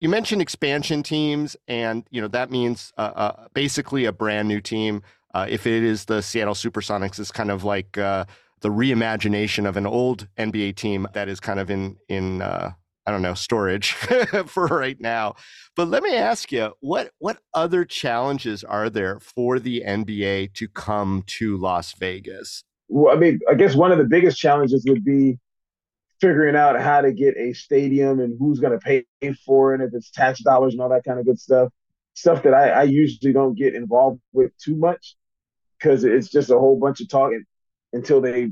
You 0.00 0.08
mentioned 0.08 0.40
expansion 0.40 1.02
teams, 1.02 1.56
and 1.66 2.04
you 2.10 2.20
know 2.20 2.28
that 2.28 2.50
means 2.50 2.92
uh, 2.98 3.12
uh, 3.14 3.46
basically 3.52 4.04
a 4.04 4.12
brand 4.12 4.46
new 4.46 4.60
team. 4.60 5.02
Uh, 5.34 5.46
if 5.48 5.66
it 5.66 5.82
is 5.82 6.04
the 6.04 6.22
Seattle 6.22 6.54
SuperSonics, 6.54 7.18
it's 7.18 7.32
kind 7.32 7.50
of 7.50 7.64
like 7.64 7.98
uh, 7.98 8.24
the 8.60 8.68
reimagination 8.68 9.68
of 9.68 9.76
an 9.76 9.86
old 9.86 10.28
NBA 10.38 10.76
team 10.76 11.06
that 11.14 11.28
is 11.28 11.40
kind 11.40 11.58
of 11.58 11.68
in 11.68 11.96
in 12.08 12.42
uh, 12.42 12.70
I 13.06 13.10
don't 13.10 13.22
know 13.22 13.34
storage 13.34 13.92
for 14.46 14.66
right 14.66 15.00
now. 15.00 15.34
But 15.74 15.88
let 15.88 16.02
me 16.02 16.14
ask 16.14 16.52
you, 16.52 16.74
what 16.80 17.10
what 17.18 17.38
other 17.52 17.84
challenges 17.84 18.62
are 18.62 18.90
there 18.90 19.18
for 19.18 19.58
the 19.58 19.82
NBA 19.84 20.54
to 20.54 20.68
come 20.68 21.24
to 21.38 21.56
Las 21.56 21.94
Vegas? 21.94 22.62
Well, 22.88 23.14
I 23.14 23.18
mean, 23.18 23.40
I 23.50 23.54
guess 23.54 23.74
one 23.74 23.92
of 23.92 23.98
the 23.98 24.04
biggest 24.04 24.38
challenges 24.38 24.84
would 24.88 25.04
be 25.04 25.38
figuring 26.20 26.56
out 26.56 26.80
how 26.80 27.00
to 27.00 27.12
get 27.12 27.36
a 27.36 27.52
stadium 27.52 28.20
and 28.20 28.36
who's 28.38 28.60
going 28.60 28.72
to 28.72 28.78
pay 28.78 29.04
for 29.46 29.72
it, 29.72 29.80
and 29.80 29.88
if 29.88 29.94
it's 29.96 30.10
tax 30.10 30.40
dollars 30.40 30.74
and 30.74 30.82
all 30.82 30.88
that 30.88 31.04
kind 31.04 31.18
of 31.18 31.26
good 31.26 31.38
stuff. 31.38 31.72
Stuff 32.14 32.42
that 32.42 32.54
I, 32.54 32.70
I 32.70 32.82
usually 32.82 33.32
don't 33.32 33.56
get 33.56 33.74
involved 33.74 34.20
with 34.32 34.50
too 34.58 34.74
much 34.74 35.14
because 35.78 36.02
it's 36.02 36.28
just 36.28 36.50
a 36.50 36.58
whole 36.58 36.78
bunch 36.78 37.00
of 37.00 37.08
talking 37.08 37.44
until 37.92 38.20
they 38.20 38.50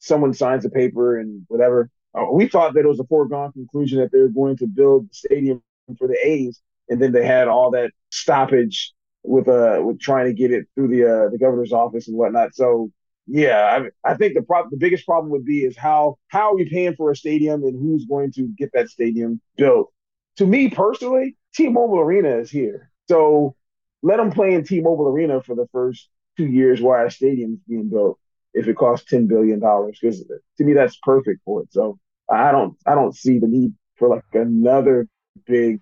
someone 0.00 0.34
signs 0.34 0.64
a 0.64 0.70
paper 0.70 1.18
and 1.18 1.44
whatever. 1.48 1.90
Uh, 2.14 2.26
we 2.32 2.48
thought 2.48 2.74
that 2.74 2.80
it 2.80 2.88
was 2.88 3.00
a 3.00 3.04
foregone 3.04 3.52
conclusion 3.52 3.98
that 3.98 4.12
they 4.12 4.18
were 4.18 4.28
going 4.28 4.56
to 4.56 4.66
build 4.66 5.08
the 5.08 5.14
stadium 5.14 5.62
for 5.98 6.08
the 6.08 6.18
A's, 6.22 6.60
and 6.88 7.00
then 7.00 7.12
they 7.12 7.24
had 7.24 7.48
all 7.48 7.70
that 7.70 7.90
stoppage 8.10 8.92
with 9.22 9.48
uh 9.48 9.80
with 9.82 9.98
trying 10.00 10.26
to 10.26 10.34
get 10.34 10.52
it 10.52 10.66
through 10.74 10.88
the 10.88 11.04
uh, 11.04 11.28
the 11.30 11.38
governor's 11.38 11.72
office 11.72 12.08
and 12.08 12.16
whatnot. 12.16 12.54
So 12.54 12.90
yeah, 13.26 13.88
I, 14.04 14.10
I 14.10 14.14
think 14.14 14.34
the 14.34 14.42
pro- 14.42 14.68
the 14.68 14.76
biggest 14.76 15.06
problem 15.06 15.30
would 15.30 15.44
be 15.44 15.64
is 15.64 15.76
how 15.76 16.18
how 16.28 16.50
are 16.50 16.56
we 16.56 16.68
paying 16.68 16.94
for 16.94 17.10
a 17.10 17.16
stadium 17.16 17.62
and 17.64 17.78
who's 17.80 18.04
going 18.04 18.32
to 18.32 18.48
get 18.58 18.70
that 18.74 18.90
stadium 18.90 19.40
built. 19.56 19.92
To 20.36 20.46
me 20.46 20.68
personally, 20.68 21.36
T-Mobile 21.54 22.00
Arena 22.00 22.38
is 22.38 22.50
here, 22.50 22.90
so 23.08 23.54
let 24.02 24.18
them 24.18 24.30
play 24.30 24.52
in 24.52 24.64
T-Mobile 24.64 25.08
Arena 25.08 25.40
for 25.42 25.54
the 25.54 25.66
first 25.72 26.08
two 26.36 26.46
years 26.46 26.80
while 26.80 27.06
a 27.06 27.10
stadium's 27.10 27.60
being 27.66 27.88
built. 27.88 28.18
If 28.52 28.68
it 28.68 28.76
costs 28.76 29.08
ten 29.08 29.26
billion 29.26 29.58
dollars, 29.58 29.98
because 30.00 30.24
to 30.58 30.64
me 30.64 30.74
that's 30.74 30.96
perfect 31.02 31.40
for 31.44 31.62
it. 31.62 31.72
So 31.72 31.98
I 32.30 32.52
don't 32.52 32.76
I 32.86 32.94
don't 32.94 33.16
see 33.16 33.38
the 33.38 33.48
need 33.48 33.72
for 33.96 34.08
like 34.08 34.24
another 34.32 35.08
big 35.46 35.80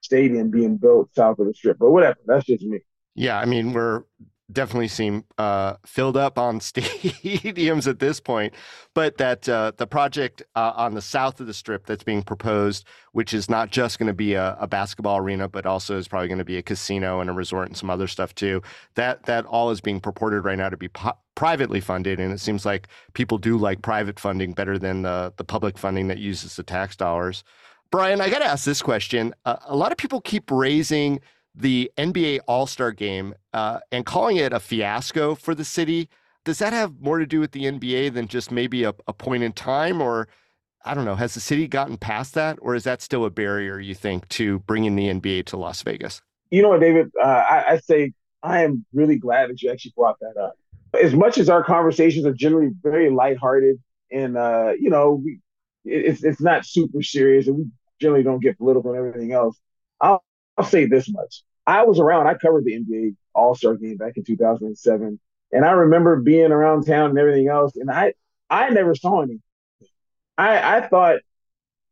stadium 0.00 0.50
being 0.50 0.76
built 0.76 1.14
south 1.14 1.38
of 1.38 1.46
the 1.46 1.54
strip. 1.54 1.78
But 1.78 1.90
whatever, 1.90 2.18
that's 2.26 2.46
just 2.46 2.64
me. 2.64 2.80
Yeah, 3.14 3.38
I 3.38 3.44
mean 3.44 3.72
we're 3.72 4.02
definitely 4.54 4.88
seem 4.88 5.24
uh, 5.36 5.74
filled 5.84 6.16
up 6.16 6.38
on 6.38 6.58
stadiums 6.60 7.86
at 7.86 7.98
this 7.98 8.20
point. 8.20 8.54
But 8.94 9.18
that 9.18 9.48
uh, 9.48 9.72
the 9.76 9.86
project 9.86 10.42
uh, 10.54 10.72
on 10.76 10.94
the 10.94 11.02
south 11.02 11.40
of 11.40 11.46
the 11.46 11.54
strip 11.54 11.84
that's 11.86 12.04
being 12.04 12.22
proposed, 12.22 12.86
which 13.12 13.34
is 13.34 13.50
not 13.50 13.70
just 13.70 13.98
going 13.98 14.06
to 14.06 14.14
be 14.14 14.34
a, 14.34 14.56
a, 14.60 14.66
basketball 14.66 15.18
arena, 15.18 15.48
but 15.48 15.66
also 15.66 15.98
is 15.98 16.08
probably 16.08 16.28
going 16.28 16.38
to 16.38 16.44
be 16.44 16.56
a 16.56 16.62
casino 16.62 17.20
and 17.20 17.28
a 17.28 17.32
resort 17.32 17.68
and 17.68 17.76
some 17.76 17.90
other 17.90 18.06
stuff 18.06 18.34
too. 18.34 18.62
That 18.94 19.24
that 19.24 19.44
all 19.46 19.70
is 19.70 19.80
being 19.80 20.00
purported 20.00 20.44
right 20.44 20.56
now 20.56 20.68
to 20.68 20.76
be 20.76 20.88
po- 20.88 21.18
privately 21.34 21.80
funded, 21.80 22.20
and 22.20 22.32
it 22.32 22.38
seems 22.38 22.64
like 22.64 22.88
people 23.12 23.38
do 23.38 23.58
like 23.58 23.82
private 23.82 24.18
funding 24.18 24.52
better 24.52 24.78
than 24.78 25.02
the 25.02 25.32
the 25.36 25.44
public 25.44 25.76
funding 25.76 26.06
that 26.08 26.18
uses 26.18 26.56
the 26.56 26.62
tax 26.62 26.96
dollars. 26.96 27.44
Bryan, 27.90 28.20
I 28.20 28.28
got 28.28 28.40
to 28.40 28.46
ask 28.46 28.64
this 28.64 28.82
question. 28.82 29.34
Uh, 29.44 29.56
a 29.66 29.76
lot 29.76 29.92
of 29.92 29.98
people 29.98 30.20
keep 30.20 30.50
raising 30.50 31.20
the 31.54 31.90
NBA 31.96 32.40
All 32.46 32.66
Star 32.66 32.92
game 32.92 33.34
uh, 33.52 33.80
and 33.92 34.04
calling 34.04 34.36
it 34.36 34.52
a 34.52 34.60
fiasco 34.60 35.34
for 35.34 35.54
the 35.54 35.64
city. 35.64 36.08
Does 36.44 36.58
that 36.58 36.72
have 36.72 37.00
more 37.00 37.18
to 37.18 37.26
do 37.26 37.40
with 37.40 37.52
the 37.52 37.64
NBA 37.64 38.12
than 38.12 38.28
just 38.28 38.50
maybe 38.50 38.84
a, 38.84 38.94
a 39.06 39.12
point 39.12 39.42
in 39.42 39.52
time? 39.52 40.02
Or 40.02 40.28
I 40.84 40.94
don't 40.94 41.04
know, 41.04 41.14
has 41.14 41.34
the 41.34 41.40
city 41.40 41.66
gotten 41.68 41.96
past 41.96 42.34
that? 42.34 42.58
Or 42.60 42.74
is 42.74 42.84
that 42.84 43.00
still 43.00 43.24
a 43.24 43.30
barrier, 43.30 43.78
you 43.78 43.94
think, 43.94 44.28
to 44.30 44.58
bringing 44.60 44.96
the 44.96 45.08
NBA 45.08 45.46
to 45.46 45.56
Las 45.56 45.82
Vegas? 45.82 46.20
You 46.50 46.62
know 46.62 46.70
what, 46.70 46.80
Dayvid? 46.80 47.10
Uh, 47.20 47.26
I, 47.26 47.64
I 47.70 47.78
say 47.78 48.12
I 48.42 48.62
am 48.62 48.84
really 48.92 49.16
glad 49.16 49.50
that 49.50 49.62
you 49.62 49.70
actually 49.70 49.94
brought 49.96 50.18
that 50.20 50.36
up. 50.38 50.54
As 51.00 51.14
much 51.14 51.38
as 51.38 51.48
our 51.48 51.64
conversations 51.64 52.26
are 52.26 52.34
generally 52.34 52.70
very 52.82 53.10
lighthearted 53.10 53.80
and, 54.12 54.36
uh, 54.36 54.72
you 54.78 54.90
know, 54.90 55.22
we, 55.24 55.40
it's, 55.84 56.22
it's 56.22 56.40
not 56.40 56.64
super 56.64 57.02
serious 57.02 57.46
and 57.46 57.56
we 57.56 57.66
generally 58.00 58.22
don't 58.22 58.40
get 58.40 58.58
political 58.58 58.90
and 58.90 58.98
everything 58.98 59.32
else. 59.32 59.58
I'll, 60.00 60.22
I'll 60.56 60.64
say 60.64 60.86
this 60.86 61.10
much. 61.10 61.42
I 61.66 61.84
was 61.84 61.98
around, 61.98 62.26
I 62.26 62.34
covered 62.34 62.64
the 62.64 62.74
NBA 62.74 63.16
All 63.34 63.54
Star 63.54 63.74
game 63.76 63.96
back 63.96 64.16
in 64.16 64.24
2007. 64.24 65.18
And 65.52 65.64
I 65.64 65.70
remember 65.70 66.16
being 66.16 66.52
around 66.52 66.84
town 66.84 67.10
and 67.10 67.18
everything 67.18 67.48
else. 67.48 67.76
And 67.76 67.90
I, 67.90 68.14
I 68.50 68.70
never 68.70 68.94
saw 68.94 69.22
any. 69.22 69.40
I, 70.36 70.78
I 70.78 70.88
thought 70.88 71.18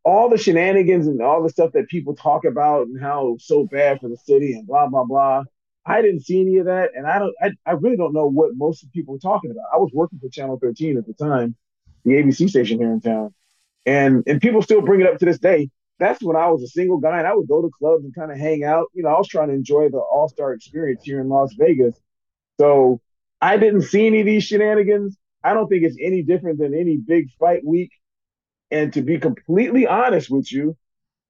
all 0.04 0.28
the 0.28 0.37
shenanigans 0.37 1.07
and 1.07 1.23
all 1.23 1.42
the 1.42 1.49
stuff 1.49 1.71
that 1.73 1.88
people 1.88 2.14
talk 2.14 2.45
about 2.45 2.88
and 2.88 3.00
how 3.00 3.37
so 3.38 3.64
bad 3.64 4.00
for 4.00 4.09
the 4.09 4.16
city 4.16 4.52
and 4.52 4.66
blah, 4.66 4.88
blah, 4.88 5.04
blah. 5.04 5.45
I 5.87 6.02
didn't 6.02 6.25
see 6.25 6.40
any 6.40 6.59
of 6.59 6.66
that. 6.66 6.90
And 6.95 7.07
I 7.07 7.19
don't, 7.19 7.35
I, 7.40 7.50
I 7.66 7.73
really 7.73 7.97
don't 7.97 8.12
know 8.12 8.28
what 8.28 8.50
most 8.54 8.90
people 8.92 9.14
were 9.14 9.21
talking 9.21 9.50
about. 9.50 9.64
I 9.73 9.78
was 9.78 9.90
working 9.92 10.19
for 10.19 10.28
Channel 10.28 10.59
13 10.61 10.99
at 10.99 11.07
the 11.07 11.14
time, 11.14 11.57
the 12.04 12.12
ABC 12.12 12.49
station 12.49 12.78
here 12.78 12.92
in 12.92 13.00
town. 13.00 13.35
And, 13.87 14.23
and 14.26 14.40
people 14.40 14.62
still 14.62 14.81
bring 14.81 15.00
it 15.00 15.07
up 15.07 15.19
to 15.19 15.25
this 15.25 15.38
day 15.38 15.71
that's 15.99 16.22
when 16.22 16.37
I 16.37 16.49
was 16.49 16.62
a 16.62 16.68
single 16.68 16.99
guy 16.99 17.18
and 17.18 17.26
I 17.26 17.34
would 17.34 17.49
go 17.49 17.62
to 17.62 17.70
clubs 17.78 18.04
and 18.04 18.14
kind 18.14 18.32
of 18.32 18.38
hang 18.38 18.64
out. 18.64 18.87
You 18.92 19.02
know, 19.02 19.11
I 19.11 19.18
was 19.18 19.28
trying 19.28 19.49
to 19.49 19.54
enjoy 19.54 19.88
the 19.88 19.99
all 19.99 20.28
star 20.28 20.52
experience 20.52 21.02
here 21.04 21.20
in 21.20 21.28
Las 21.28 21.54
Vegas. 21.58 21.99
So 22.61 23.00
I 23.40 23.56
didn't 23.56 23.82
see 23.82 24.06
any 24.06 24.20
of 24.20 24.26
these 24.26 24.44
shenanigans. 24.44 25.16
I 25.44 25.54
don't 25.54 25.68
think 25.68 25.84
it's 25.84 25.96
any 26.00 26.22
different 26.22 26.58
than 26.58 26.75
any 26.75 26.96
big 26.96 27.28
fight 27.38 27.64
week. 27.64 27.90
And 28.70 28.92
to 28.94 29.02
be 29.02 29.18
completely 29.18 29.87
honest 29.87 30.30
with 30.30 30.50
you, 30.50 30.76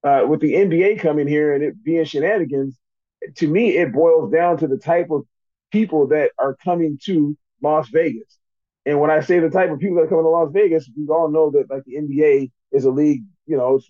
uh, 0.05 0.25
with 0.29 0.41
the 0.41 0.55
NBA 0.55 1.01
coming 1.01 1.27
here 1.27 1.55
and 1.55 1.63
it 1.63 1.83
being 1.83 2.05
shenanigans, 2.05 2.79
to 3.37 3.49
me, 3.49 3.77
it 3.77 3.93
boils 3.93 4.33
down 4.33 4.59
to 4.59 4.67
the 4.67 4.77
type 4.77 5.11
of 5.11 5.25
people 5.71 6.09
that 6.09 6.31
are 6.39 6.57
coming 6.63 6.99
to 7.05 7.37
Las 7.63 7.89
Vegas. 7.89 8.39
And 8.85 9.01
when 9.01 9.11
I 9.11 9.21
say 9.21 9.39
the 9.39 9.51
type 9.51 9.71
of 9.71 9.79
people 9.79 9.97
that 9.97 10.03
are 10.03 10.09
coming 10.09 10.25
to 10.25 10.31
Las 10.31 10.51
Vegas, 10.53 10.91
we 10.97 11.07
all 11.09 11.31
know 11.31 11.51
that 11.53 11.71
like 11.71 11.85
the 11.85 11.97
NBA 11.97 12.51
is 12.73 12.85
a 12.85 12.91
league, 12.91 13.25
you 13.47 13.57
know, 13.57 13.81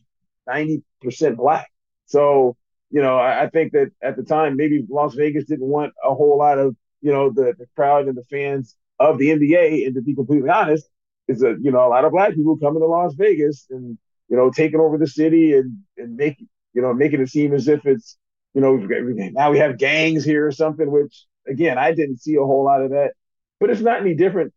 90% 0.49 1.37
black. 1.37 1.69
So, 2.07 2.57
you 2.91 3.01
know, 3.01 3.17
I, 3.17 3.45
I, 3.45 3.49
think 3.49 3.73
that 3.73 3.91
at 4.03 4.17
the 4.17 4.23
time, 4.23 4.57
maybe 4.57 4.85
Las 4.89 5.15
Vegas 5.15 5.45
didn't 5.45 5.67
want 5.67 5.95
a 6.05 6.15
whole 6.15 6.39
lot 6.39 6.59
of, 6.59 6.77
you 7.01 7.13
know, 7.13 7.31
the, 7.31 7.55
the 7.59 7.67
crowd 7.75 8.07
and 8.07 8.17
the 8.17 8.25
fans 8.25 8.77
of 8.99 9.19
the 9.19 9.29
NBA. 9.29 9.87
And 9.87 9.95
to 9.95 10.03
be 10.03 10.15
completely 10.15 10.51
honest, 10.51 10.87
is 11.29 11.43
a, 11.43 11.57
you 11.61 11.71
know, 11.71 11.87
a 11.87 11.89
lot 11.89 12.05
of 12.05 12.13
black 12.13 12.35
people 12.35 12.59
coming 12.59 12.81
to 12.81 12.87
Las 12.87 13.15
Vegas 13.15 13.67
and, 13.71 13.99
you 14.29 14.37
know, 14.37 14.51
taking 14.51 14.81
over 14.81 14.99
the 14.99 15.07
city 15.07 15.55
and, 15.55 15.79
and 15.97 16.17
making, 16.17 16.49
you 16.75 16.83
know, 16.83 16.93
making 16.93 17.21
it 17.21 17.29
seem 17.29 17.55
as 17.55 17.69
if 17.69 17.87
it's, 17.87 18.17
you 18.55 18.61
know, 18.61 18.77
now 18.77 19.51
we 19.51 19.59
have 19.59 19.79
gangs 19.79 20.25
here 20.25 20.47
or 20.47 20.53
something, 20.53 20.91
which 20.91 21.25
again, 21.47 21.79
I 21.79 21.93
didn't 21.93 22.19
see 22.19 22.35
a 22.35 22.45
whole 22.45 22.65
lot 22.65 22.83
of 22.83 22.91
that. 22.91 23.13
But 23.59 23.71
it's 23.71 23.81
not 23.81 24.01
any 24.01 24.15
different 24.15 24.53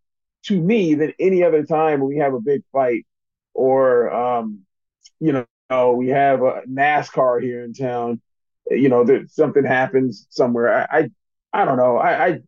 to 0.45 0.59
me 0.59 0.95
than 0.95 1.13
any 1.19 1.43
other 1.43 1.63
time 1.63 1.99
when 1.99 2.09
we 2.09 2.17
have 2.17 2.33
a 2.33 2.41
big 2.41 2.61
fight 2.71 3.05
or, 3.53 4.11
um, 4.11 4.61
you 5.19 5.31
know, 5.31 5.45
know, 5.69 5.93
we 5.93 6.09
have 6.09 6.41
a 6.41 6.61
NASCAR 6.69 7.41
here 7.41 7.63
in 7.63 7.73
town. 7.73 8.21
You 8.69 8.89
know, 8.89 9.03
that 9.05 9.29
something 9.31 9.63
happens 9.63 10.25
somewhere. 10.29 10.87
I, 10.91 10.99
I, 10.99 11.09
I 11.53 11.65
don't 11.65 11.77
know. 11.77 11.97
I, 11.97 12.25
I 12.27 12.39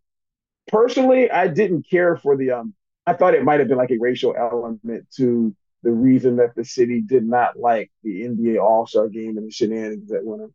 personally, 0.67 1.29
I 1.31 1.47
didn't 1.47 1.87
care 1.89 2.17
for 2.17 2.37
the 2.37 2.51
um. 2.51 2.73
I 3.05 3.13
thought 3.13 3.35
it 3.35 3.43
might 3.43 3.59
have 3.59 3.69
been 3.69 3.77
like 3.77 3.91
a 3.91 3.97
racial 3.99 4.35
element 4.37 5.07
to 5.17 5.55
the 5.83 5.91
reason 5.91 6.37
that 6.37 6.55
the 6.55 6.65
city 6.65 7.01
did 7.01 7.25
not 7.25 7.57
like 7.57 7.91
the 8.03 8.23
NBA 8.23 8.61
All 8.61 8.87
Star 8.87 9.07
game 9.09 9.37
and 9.37 9.47
the 9.47 9.51
shenanigans 9.51 10.09
that 10.09 10.25
went 10.25 10.41
on, 10.43 10.53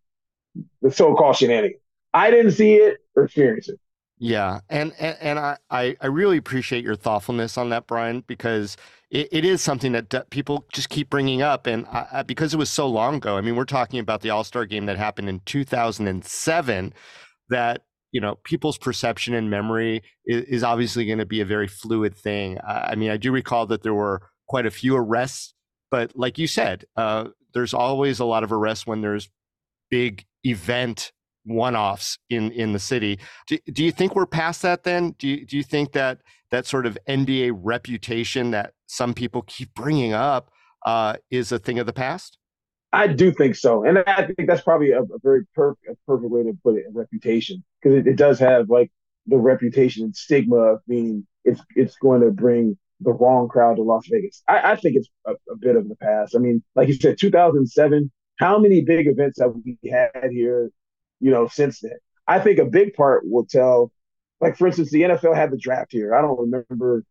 the 0.83 0.91
so 0.91 1.15
called 1.15 1.37
shenanigans. 1.37 1.83
I 2.13 2.31
didn't 2.31 2.53
see 2.53 2.75
it 2.75 2.99
or 3.17 3.25
experience 3.25 3.69
it. 3.69 3.81
Yeah, 4.25 4.61
and 4.71 4.93
and, 5.01 5.17
and 5.21 5.39
I, 5.41 5.57
I 6.01 6.07
really 6.07 6.37
appreciate 6.37 6.85
your 6.85 6.95
thoughtfulness 6.95 7.59
on 7.59 7.71
that, 7.71 7.89
Bryan, 7.89 8.23
because 8.29 8.77
it, 9.11 9.29
it 9.33 9.45
is 9.45 9.61
something 9.61 9.91
that 9.91 10.31
people 10.31 10.65
just 10.73 10.91
keep 10.91 11.11
bringing 11.11 11.43
up, 11.43 11.67
and 11.67 11.87
I, 11.89 12.23
because 12.23 12.55
it 12.55 12.57
was 12.57 12.71
so 12.71 12.87
long 12.87 13.17
ago. 13.17 13.37
I 13.37 13.41
mean, 13.41 13.57
we're 13.57 13.65
talking 13.65 13.99
about 13.99 14.21
the 14.21 14.31
All 14.31 14.45
Star 14.45 14.65
game 14.65 14.87
that 14.87 14.97
happened 14.97 15.29
in 15.29 15.41
2007. 15.45 16.95
That 17.49 17.83
you 18.13 18.21
know, 18.21 18.37
people's 18.45 18.79
perception 18.79 19.35
and 19.35 19.51
memory 19.51 20.05
is, 20.25 20.45
is 20.45 20.63
obviously 20.63 21.05
going 21.05 21.19
to 21.19 21.27
be 21.27 21.41
a 21.41 21.45
very 21.45 21.67
fluid 21.67 22.15
thing. 22.15 22.59
I 22.65 22.95
mean, 22.95 23.11
I 23.11 23.17
do 23.17 23.33
recall 23.33 23.67
that 23.67 23.83
there 23.83 23.95
were 23.95 24.23
quite 24.47 24.67
a 24.67 24.71
few 24.71 24.95
arrests, 24.95 25.53
but 25.91 26.17
like 26.17 26.39
you 26.39 26.47
said, 26.47 26.85
uh, 26.97 27.31
there's 27.55 27.75
always 27.75 28.21
a 28.21 28.25
lot 28.25 28.45
of 28.45 28.53
arrests 28.53 28.87
when 28.87 29.01
there's 29.01 29.31
big 29.91 30.25
event 30.45 31.11
one-offs 31.45 32.19
in 32.31 32.53
in 32.53 32.73
the 32.73 32.79
city. 32.79 33.19
Do, 33.47 33.59
do 33.73 33.85
you 33.85 33.93
think 33.93 34.15
we're 34.15 34.27
past 34.27 34.63
that 34.63 34.85
then? 34.85 35.15
Do 35.19 35.29
you, 35.29 35.47
do 35.47 35.57
you 35.57 35.63
think 35.63 35.93
that 35.93 36.21
that 36.51 36.67
sort 36.67 36.87
of 36.87 36.99
NBA 37.09 37.53
reputation 37.55 38.51
that 38.53 38.73
some 38.87 39.15
people 39.15 39.43
keep 39.43 39.75
bringing 39.75 40.13
up 40.13 40.51
uh, 40.87 41.17
is 41.31 41.53
a 41.53 41.59
thing 41.59 41.79
of 41.79 41.87
the 41.87 41.93
past? 41.93 42.39
I 42.93 43.07
do 43.07 43.33
think 43.33 43.57
so, 43.57 43.85
and 43.85 43.99
I 44.07 44.27
think 44.27 44.49
that's 44.49 44.61
probably 44.61 44.91
a, 44.91 45.03
a 45.03 45.19
very 45.23 45.47
per- 45.55 45.71
a 45.71 45.97
perfect 46.07 46.31
way 46.31 46.43
to 46.43 46.53
put 46.63 46.77
it. 46.77 46.85
Reputation, 46.93 47.65
because 47.81 47.99
it, 47.99 48.07
it, 48.07 48.17
does 48.17 48.39
have 48.39 48.69
like 48.69 48.91
the 49.27 49.39
reputation 49.39 50.05
and 50.05 50.15
stigma 50.15 50.57
of 50.57 50.81
being 50.87 51.27
it's 51.45 51.63
it's 51.75 51.97
going 51.97 52.21
to 52.21 52.31
bring 52.31 52.77
the 53.01 53.13
wrong 53.13 53.49
crowd 53.49 53.77
to 53.77 53.83
Las 53.83 54.07
Vegas. 54.11 54.43
I, 54.47 54.73
I 54.73 54.77
think 54.77 54.97
it's 54.97 55.09
a, 55.27 55.33
a, 55.51 55.57
bit 55.59 55.77
of 55.77 55.89
the 55.89 55.97
past. 55.97 56.37
I 56.37 56.39
mean, 56.39 56.63
like 56.75 56.89
you 56.89 56.95
said, 56.95 57.17
2007. 57.19 58.11
How 58.39 58.59
many 58.59 58.81
big 58.83 59.07
events 59.07 59.41
have 59.41 59.53
we 59.65 59.79
had 59.91 60.31
here 60.31 60.71
you 61.23 61.31
know, 61.31 61.47
since 61.47 61.81
then. 61.81 61.97
I 62.27 62.41
think 62.41 62.59
a 62.59 62.67
big 62.67 62.95
part 62.95 63.23
will 63.25 63.47
tell, 63.47 63.91
like 64.41 64.57
for 64.59 64.67
instance, 64.67 64.91
the 64.91 65.03
NFL 65.03 65.35
had 65.35 65.51
the 65.51 65.57
draft 65.57 65.93
here. 65.93 66.15
I 66.15 66.21
don't 66.21 66.39
remember, 66.39 67.05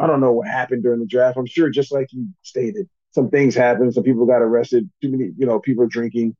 I 0.00 0.06
don't 0.06 0.20
know 0.20 0.32
what 0.32 0.48
happened 0.48 0.82
during 0.82 1.00
the 1.00 1.06
draft. 1.06 1.36
I'm 1.36 1.46
sure, 1.46 1.70
just 1.70 1.92
like 1.92 2.08
you 2.10 2.28
stated, 2.42 2.88
some 3.12 3.30
things 3.30 3.54
happened. 3.54 3.94
Some 3.94 4.02
people 4.02 4.26
got 4.26 4.42
arrested. 4.42 4.90
Too 5.02 5.10
many, 5.10 5.30
you 5.36 5.46
know, 5.46 5.60
people 5.60 5.86
drinking. 5.86 6.36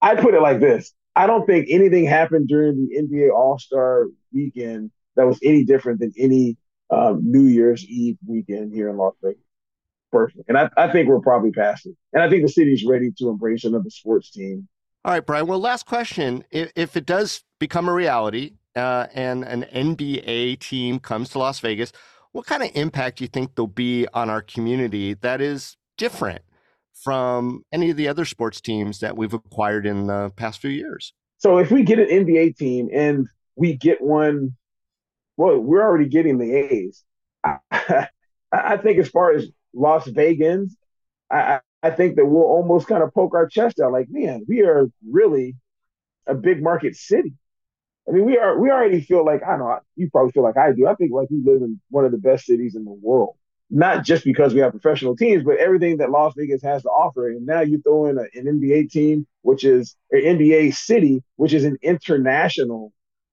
I 0.00 0.14
put 0.16 0.34
it 0.34 0.40
like 0.40 0.60
this: 0.60 0.92
I 1.14 1.26
don't 1.26 1.46
think 1.46 1.66
anything 1.70 2.06
happened 2.06 2.48
during 2.48 2.88
the 2.88 2.96
NBA 2.96 3.34
All 3.34 3.58
Star 3.58 4.06
weekend 4.32 4.90
that 5.16 5.26
was 5.26 5.38
any 5.42 5.64
different 5.64 6.00
than 6.00 6.12
any 6.18 6.56
um, 6.90 7.20
New 7.22 7.44
Year's 7.44 7.84
Eve 7.84 8.16
weekend 8.26 8.72
here 8.72 8.88
in 8.88 8.96
Las 8.96 9.14
Vegas. 9.22 9.40
Personally, 10.12 10.44
and 10.48 10.56
I, 10.56 10.70
I 10.76 10.90
think 10.92 11.08
we're 11.08 11.20
probably 11.20 11.50
past 11.50 11.84
it. 11.84 11.96
And 12.12 12.22
I 12.22 12.30
think 12.30 12.42
the 12.42 12.48
city's 12.48 12.84
ready 12.86 13.10
to 13.18 13.28
embrace 13.28 13.64
another 13.64 13.90
sports 13.90 14.30
team 14.30 14.68
all 15.06 15.12
right, 15.12 15.24
Bryan. 15.24 15.46
Well, 15.46 15.60
last 15.60 15.86
question. 15.86 16.42
If, 16.50 16.72
if 16.74 16.96
it 16.96 17.06
does 17.06 17.44
become 17.60 17.88
a 17.88 17.92
reality 17.92 18.54
uh, 18.74 19.06
and 19.14 19.44
an 19.44 19.64
NBA 19.72 20.58
team 20.58 20.98
comes 20.98 21.28
to 21.28 21.38
Las 21.38 21.60
Vegas, 21.60 21.92
what 22.32 22.44
kind 22.44 22.64
of 22.64 22.72
impact 22.74 23.18
do 23.18 23.24
you 23.24 23.28
think 23.28 23.54
there'll 23.54 23.68
be 23.68 24.08
on 24.12 24.28
our 24.28 24.42
community 24.42 25.14
that 25.14 25.40
is 25.40 25.76
different 25.96 26.42
from 26.92 27.64
any 27.70 27.88
of 27.88 27.96
the 27.96 28.08
other 28.08 28.24
sports 28.24 28.60
teams 28.60 28.98
that 28.98 29.16
we've 29.16 29.32
acquired 29.32 29.86
in 29.86 30.08
the 30.08 30.32
past 30.34 30.60
few 30.60 30.70
years? 30.70 31.12
So, 31.38 31.58
if 31.58 31.70
we 31.70 31.84
get 31.84 32.00
an 32.00 32.08
NBA 32.08 32.56
team 32.56 32.88
and 32.92 33.28
we 33.54 33.76
get 33.76 34.02
one, 34.02 34.56
well, 35.36 35.56
we're 35.56 35.82
already 35.82 36.08
getting 36.08 36.38
the 36.38 36.52
A's. 36.52 37.04
I, 37.44 38.08
I 38.50 38.76
think 38.78 38.98
as 38.98 39.08
far 39.08 39.30
as 39.30 39.46
Las 39.72 40.08
Vegans, 40.08 40.72
I, 41.30 41.60
I 41.86 41.90
think 41.90 42.16
that 42.16 42.26
we'll 42.26 42.42
almost 42.42 42.88
kind 42.88 43.02
of 43.02 43.14
poke 43.14 43.34
our 43.34 43.46
chest 43.46 43.78
out 43.78 43.92
like, 43.92 44.08
man, 44.10 44.44
we 44.48 44.62
are 44.62 44.86
really 45.08 45.54
a 46.26 46.34
big 46.34 46.60
market 46.60 46.96
city. 46.96 47.32
I 48.08 48.12
mean, 48.12 48.24
we 48.24 48.38
are 48.38 48.58
we 48.58 48.70
already 48.70 49.00
feel 49.00 49.24
like 49.24 49.42
I 49.46 49.56
know 49.56 49.78
you 49.94 50.10
probably 50.10 50.32
feel 50.32 50.42
like 50.42 50.56
I 50.56 50.72
do. 50.72 50.88
I 50.88 50.94
think 50.94 51.12
like 51.12 51.28
we 51.30 51.42
live 51.44 51.62
in 51.62 51.80
one 51.90 52.04
of 52.04 52.10
the 52.10 52.18
best 52.18 52.46
cities 52.46 52.74
in 52.74 52.84
the 52.84 52.92
world. 52.92 53.36
Not 53.70 54.04
just 54.04 54.24
because 54.24 54.52
we 54.54 54.60
have 54.60 54.72
professional 54.72 55.16
teams, 55.16 55.44
but 55.44 55.58
everything 55.58 55.96
that 55.98 56.10
Las 56.10 56.34
Vegas 56.36 56.62
has 56.62 56.82
to 56.82 56.88
offer. 56.88 57.28
And 57.28 57.46
now 57.46 57.62
you 57.62 57.80
throw 57.82 58.06
in 58.06 58.18
a, 58.18 58.22
an 58.34 58.60
NBA 58.60 58.90
team, 58.90 59.26
which 59.42 59.64
is 59.64 59.96
an 60.12 60.20
NBA 60.20 60.74
city, 60.74 61.22
which 61.36 61.52
is 61.52 61.64
an 61.64 61.76
international. 61.82 62.92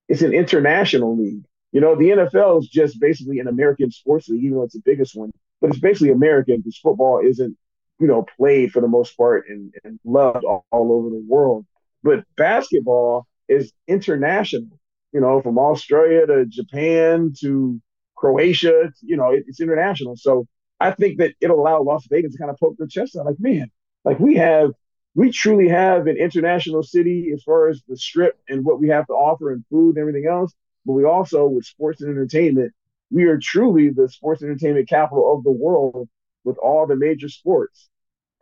It's 0.09 0.23
an 0.23 0.33
international 0.33 1.17
league. 1.17 1.43
You 1.71 1.81
know, 1.81 1.95
the 1.95 2.09
NFL 2.09 2.61
is 2.61 2.67
just 2.67 2.99
basically 2.99 3.39
an 3.39 3.47
American 3.47 3.91
sports 3.91 4.27
league, 4.27 4.43
even 4.43 4.57
though 4.57 4.63
it's 4.63 4.73
the 4.73 4.81
biggest 4.83 5.15
one. 5.15 5.31
But 5.61 5.71
it's 5.71 5.79
basically 5.79 6.09
American 6.09 6.57
because 6.57 6.77
football 6.77 7.21
isn't 7.23 7.57
you 8.03 8.09
know, 8.09 8.25
played 8.35 8.73
for 8.73 8.81
the 8.81 8.87
most 8.89 9.15
part 9.15 9.45
and, 9.47 9.73
and 9.85 9.97
loved 10.03 10.43
all, 10.43 10.65
all 10.71 10.91
over 10.91 11.09
the 11.09 11.23
world. 11.25 11.65
But 12.03 12.25
basketball 12.35 13.25
is 13.47 13.71
international, 13.87 14.77
you 15.13 15.21
know, 15.21 15.41
from 15.41 15.57
Australia 15.57 16.27
to 16.27 16.45
Japan 16.45 17.31
to 17.39 17.81
Croatia, 18.17 18.91
you 19.01 19.15
know, 19.15 19.31
it, 19.31 19.45
it's 19.47 19.61
international. 19.61 20.17
So 20.17 20.47
I 20.81 20.91
think 20.91 21.19
that 21.19 21.33
it'll 21.39 21.61
allow 21.61 21.81
Las 21.81 22.05
Vegas 22.09 22.33
to 22.33 22.37
kind 22.37 22.51
of 22.51 22.57
poke 22.57 22.75
their 22.77 22.87
chest 22.87 23.15
out 23.15 23.25
like, 23.25 23.39
man, 23.39 23.71
like 24.03 24.19
we 24.19 24.35
have, 24.35 24.71
we 25.15 25.31
truly 25.31 25.69
have 25.69 26.07
an 26.07 26.17
international 26.17 26.83
city 26.83 27.31
as 27.33 27.41
far 27.43 27.69
as 27.69 27.81
the 27.87 27.95
strip 27.95 28.37
and 28.49 28.65
what 28.65 28.81
we 28.81 28.89
have 28.89 29.07
to 29.07 29.13
offer 29.13 29.53
and 29.53 29.63
food 29.69 29.95
and 29.95 29.99
everything 29.99 30.27
else. 30.29 30.53
But 30.85 30.91
we 30.91 31.05
also, 31.05 31.47
with 31.47 31.63
sports 31.63 32.01
and 32.01 32.11
entertainment, 32.11 32.73
we 33.11 33.23
are 33.25 33.39
truly 33.41 33.91
the 33.91 34.09
sports 34.09 34.41
and 34.41 34.51
entertainment 34.51 34.89
capital 34.89 35.37
of 35.37 35.45
the 35.45 35.51
world 35.51 36.09
with 36.43 36.57
all 36.57 36.85
the 36.85 36.95
major 36.95 37.29
sports. 37.29 37.89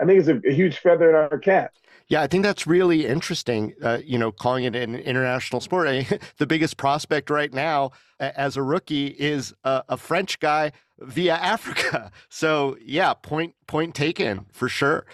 I 0.01 0.05
think 0.05 0.19
it's 0.19 0.27
a, 0.27 0.41
a 0.47 0.53
huge 0.53 0.79
feather 0.79 1.09
in 1.09 1.15
our 1.15 1.37
cap. 1.37 1.73
Yeah, 2.07 2.21
I 2.21 2.27
think 2.27 2.43
that's 2.43 2.67
really 2.67 3.05
interesting. 3.05 3.73
Uh, 3.81 3.99
you 4.03 4.17
know, 4.17 4.31
calling 4.31 4.65
it 4.65 4.75
an 4.75 4.95
international 4.95 5.61
sport. 5.61 5.87
I 5.87 5.91
mean, 5.91 6.19
the 6.37 6.47
biggest 6.47 6.75
prospect 6.75 7.29
right 7.29 7.53
now 7.53 7.91
as 8.19 8.57
a 8.57 8.63
rookie 8.63 9.07
is 9.07 9.53
a, 9.63 9.83
a, 9.89 9.97
French 9.97 10.39
guy 10.39 10.73
via 10.99 11.35
Africa. 11.35 12.11
So 12.29 12.77
yeah, 12.83 13.13
point 13.13 13.55
point 13.67 13.95
taken 13.95 14.45
for 14.51 14.67
sure. 14.67 15.05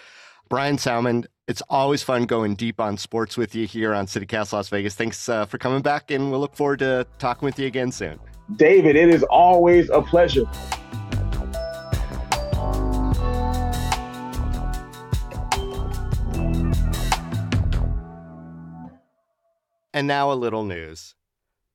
Bryan 0.48 0.76
Salmond, 0.76 1.26
it's 1.46 1.62
always 1.68 2.02
fun 2.02 2.24
going 2.24 2.54
deep 2.54 2.80
on 2.80 2.96
sports 2.96 3.36
with 3.36 3.54
you 3.54 3.66
here 3.66 3.94
on 3.94 4.06
CityCast 4.06 4.52
Las 4.52 4.68
Vegas. 4.68 4.94
Thanks 4.94 5.28
uh, 5.28 5.44
for 5.44 5.58
coming 5.58 5.82
back, 5.82 6.10
and 6.10 6.30
we'll 6.30 6.40
look 6.40 6.56
forward 6.56 6.78
to 6.78 7.06
talking 7.18 7.44
with 7.46 7.58
you 7.58 7.66
again 7.66 7.92
soon. 7.92 8.18
Dayvid, 8.54 8.94
it 8.94 9.10
is 9.10 9.22
always 9.24 9.90
a 9.90 10.00
pleasure. 10.00 10.46
And 19.98 20.06
now 20.06 20.30
a 20.30 20.34
little 20.34 20.62
news. 20.62 21.16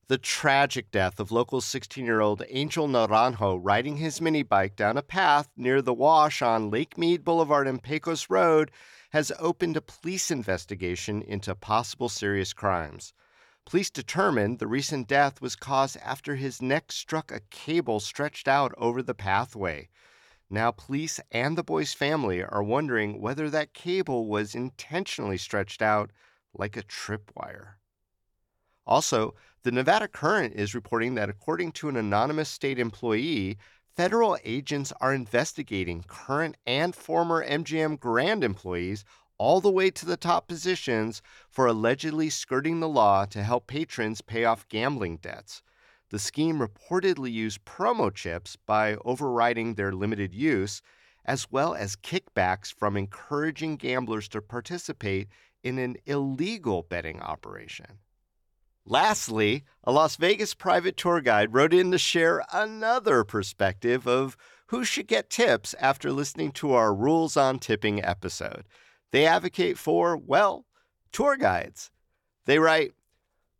The 0.08 0.16
tragic 0.16 0.90
death 0.90 1.20
of 1.20 1.30
local 1.30 1.60
16 1.60 2.06
year 2.06 2.22
old 2.22 2.42
Angel 2.48 2.88
Naranjo 2.88 3.60
riding 3.62 3.98
his 3.98 4.18
mini 4.18 4.42
bike 4.42 4.76
down 4.76 4.96
a 4.96 5.02
path 5.02 5.50
near 5.58 5.82
the 5.82 5.92
wash 5.92 6.40
on 6.40 6.70
Lake 6.70 6.96
Mead 6.96 7.22
Boulevard 7.22 7.68
and 7.68 7.82
Pecos 7.82 8.30
Road 8.30 8.70
has 9.10 9.30
opened 9.38 9.76
a 9.76 9.82
police 9.82 10.30
investigation 10.30 11.20
into 11.20 11.54
possible 11.54 12.08
serious 12.08 12.54
crimes. 12.54 13.12
Police 13.66 13.90
determined 13.90 14.58
the 14.58 14.66
recent 14.66 15.06
death 15.06 15.42
was 15.42 15.54
caused 15.54 15.98
after 15.98 16.36
his 16.36 16.62
neck 16.62 16.92
struck 16.92 17.30
a 17.30 17.40
cable 17.50 18.00
stretched 18.00 18.48
out 18.48 18.72
over 18.78 19.02
the 19.02 19.12
pathway. 19.12 19.90
Now, 20.48 20.70
police 20.70 21.20
and 21.30 21.58
the 21.58 21.62
boy's 21.62 21.92
family 21.92 22.42
are 22.42 22.62
wondering 22.62 23.20
whether 23.20 23.50
that 23.50 23.74
cable 23.74 24.26
was 24.26 24.54
intentionally 24.54 25.36
stretched 25.36 25.82
out 25.82 26.10
like 26.54 26.74
a 26.78 26.82
tripwire. 26.82 27.74
Also, 28.86 29.34
the 29.62 29.72
Nevada 29.72 30.06
Current 30.06 30.54
is 30.54 30.74
reporting 30.74 31.14
that 31.14 31.30
according 31.30 31.72
to 31.72 31.88
an 31.88 31.96
anonymous 31.96 32.50
state 32.50 32.78
employee, 32.78 33.56
federal 33.96 34.36
agents 34.44 34.92
are 35.00 35.14
investigating 35.14 36.04
current 36.06 36.56
and 36.66 36.94
former 36.94 37.46
MGM 37.46 37.98
Grand 37.98 38.44
employees 38.44 39.04
all 39.38 39.60
the 39.60 39.70
way 39.70 39.90
to 39.90 40.06
the 40.06 40.16
top 40.16 40.48
positions 40.48 41.22
for 41.48 41.66
allegedly 41.66 42.30
skirting 42.30 42.80
the 42.80 42.88
law 42.88 43.24
to 43.24 43.42
help 43.42 43.66
patrons 43.66 44.20
pay 44.20 44.44
off 44.44 44.68
gambling 44.68 45.16
debts. 45.16 45.62
The 46.10 46.18
scheme 46.18 46.58
reportedly 46.58 47.32
used 47.32 47.64
promo 47.64 48.14
chips 48.14 48.56
by 48.66 48.96
overriding 49.04 49.74
their 49.74 49.92
limited 49.92 50.34
use, 50.34 50.82
as 51.24 51.50
well 51.50 51.74
as 51.74 51.96
kickbacks 51.96 52.72
from 52.72 52.96
encouraging 52.96 53.76
gamblers 53.76 54.28
to 54.28 54.42
participate 54.42 55.28
in 55.62 55.78
an 55.78 55.96
illegal 56.04 56.82
betting 56.82 57.20
operation. 57.20 57.98
Lastly, 58.86 59.64
a 59.82 59.92
Las 59.92 60.16
Vegas 60.16 60.52
private 60.52 60.96
tour 60.96 61.22
guide 61.22 61.54
wrote 61.54 61.72
in 61.72 61.90
to 61.90 61.98
share 61.98 62.44
another 62.52 63.24
perspective 63.24 64.06
of 64.06 64.36
who 64.66 64.84
should 64.84 65.06
get 65.06 65.30
tips 65.30 65.74
after 65.80 66.12
listening 66.12 66.52
to 66.52 66.72
our 66.72 66.94
Rules 66.94 67.36
on 67.36 67.58
Tipping 67.58 68.04
episode. 68.04 68.64
They 69.10 69.24
advocate 69.26 69.78
for, 69.78 70.16
well, 70.16 70.66
tour 71.12 71.36
guides. 71.36 71.90
They 72.44 72.58
write, 72.58 72.92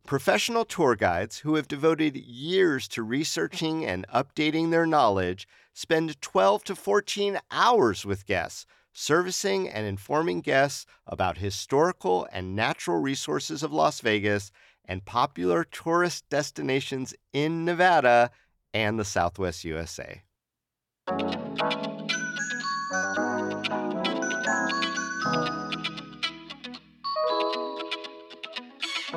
Professional 0.05 0.65
tour 0.65 0.95
guides 0.95 1.39
who 1.39 1.55
have 1.55 1.67
devoted 1.67 2.15
years 2.15 2.87
to 2.89 3.01
researching 3.01 3.83
and 3.83 4.05
updating 4.13 4.69
their 4.69 4.85
knowledge 4.85 5.47
spend 5.73 6.21
12 6.21 6.63
to 6.65 6.75
14 6.75 7.39
hours 7.49 8.05
with 8.05 8.27
guests, 8.27 8.67
servicing 8.93 9.67
and 9.67 9.87
informing 9.87 10.41
guests 10.41 10.85
about 11.07 11.39
historical 11.39 12.27
and 12.31 12.55
natural 12.55 12.99
resources 12.99 13.63
of 13.63 13.73
Las 13.73 13.99
Vegas 14.01 14.51
and 14.87 15.05
popular 15.05 15.63
tourist 15.63 16.27
destinations 16.29 17.13
in 17.33 17.65
Nevada 17.65 18.31
and 18.73 18.99
the 18.99 19.05
Southwest 19.05 19.63
USA. 19.63 20.21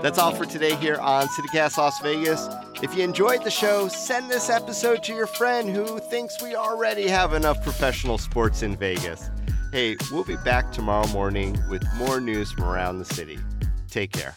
That's 0.03 0.19
all 0.19 0.33
for 0.33 0.47
today 0.47 0.77
here 0.77 0.97
on 0.97 1.27
CityCast 1.27 1.77
Las 1.77 2.01
Vegas. 2.01 2.49
If 2.83 2.95
you 2.95 3.03
enjoyed 3.03 3.43
the 3.43 3.51
show, 3.51 3.89
send 3.89 4.31
this 4.31 4.49
episode 4.49 5.03
to 5.05 5.13
your 5.13 5.27
friend 5.27 5.69
who 5.69 5.99
thinks 5.99 6.41
we 6.41 6.55
already 6.55 7.09
have 7.09 7.33
enough 7.33 7.61
professional 7.65 8.17
sports 8.17 8.63
in 8.63 8.77
Vegas. 8.77 9.29
Hey, 9.73 9.97
we'll 10.13 10.25
be 10.25 10.37
back 10.37 10.71
tomorrow 10.71 11.09
morning 11.09 11.59
with 11.69 11.83
more 11.97 12.21
news 12.21 12.53
from 12.53 12.65
around 12.65 12.99
the 12.99 13.05
city. 13.05 13.39
Take 13.91 14.13
care. 14.13 14.37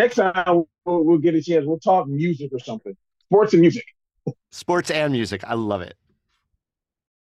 Next 0.00 0.16
time 0.16 0.64
we'll, 0.86 1.04
we'll 1.04 1.18
get 1.18 1.34
a 1.34 1.42
chance. 1.42 1.66
We'll 1.66 1.78
talk 1.78 2.08
music 2.08 2.50
or 2.54 2.58
something. 2.58 2.96
Sports 3.26 3.52
and 3.52 3.60
music. 3.60 3.84
Sports 4.50 4.90
and 4.90 5.12
music. 5.12 5.44
I 5.44 5.52
love 5.52 5.82
it. 5.82 5.94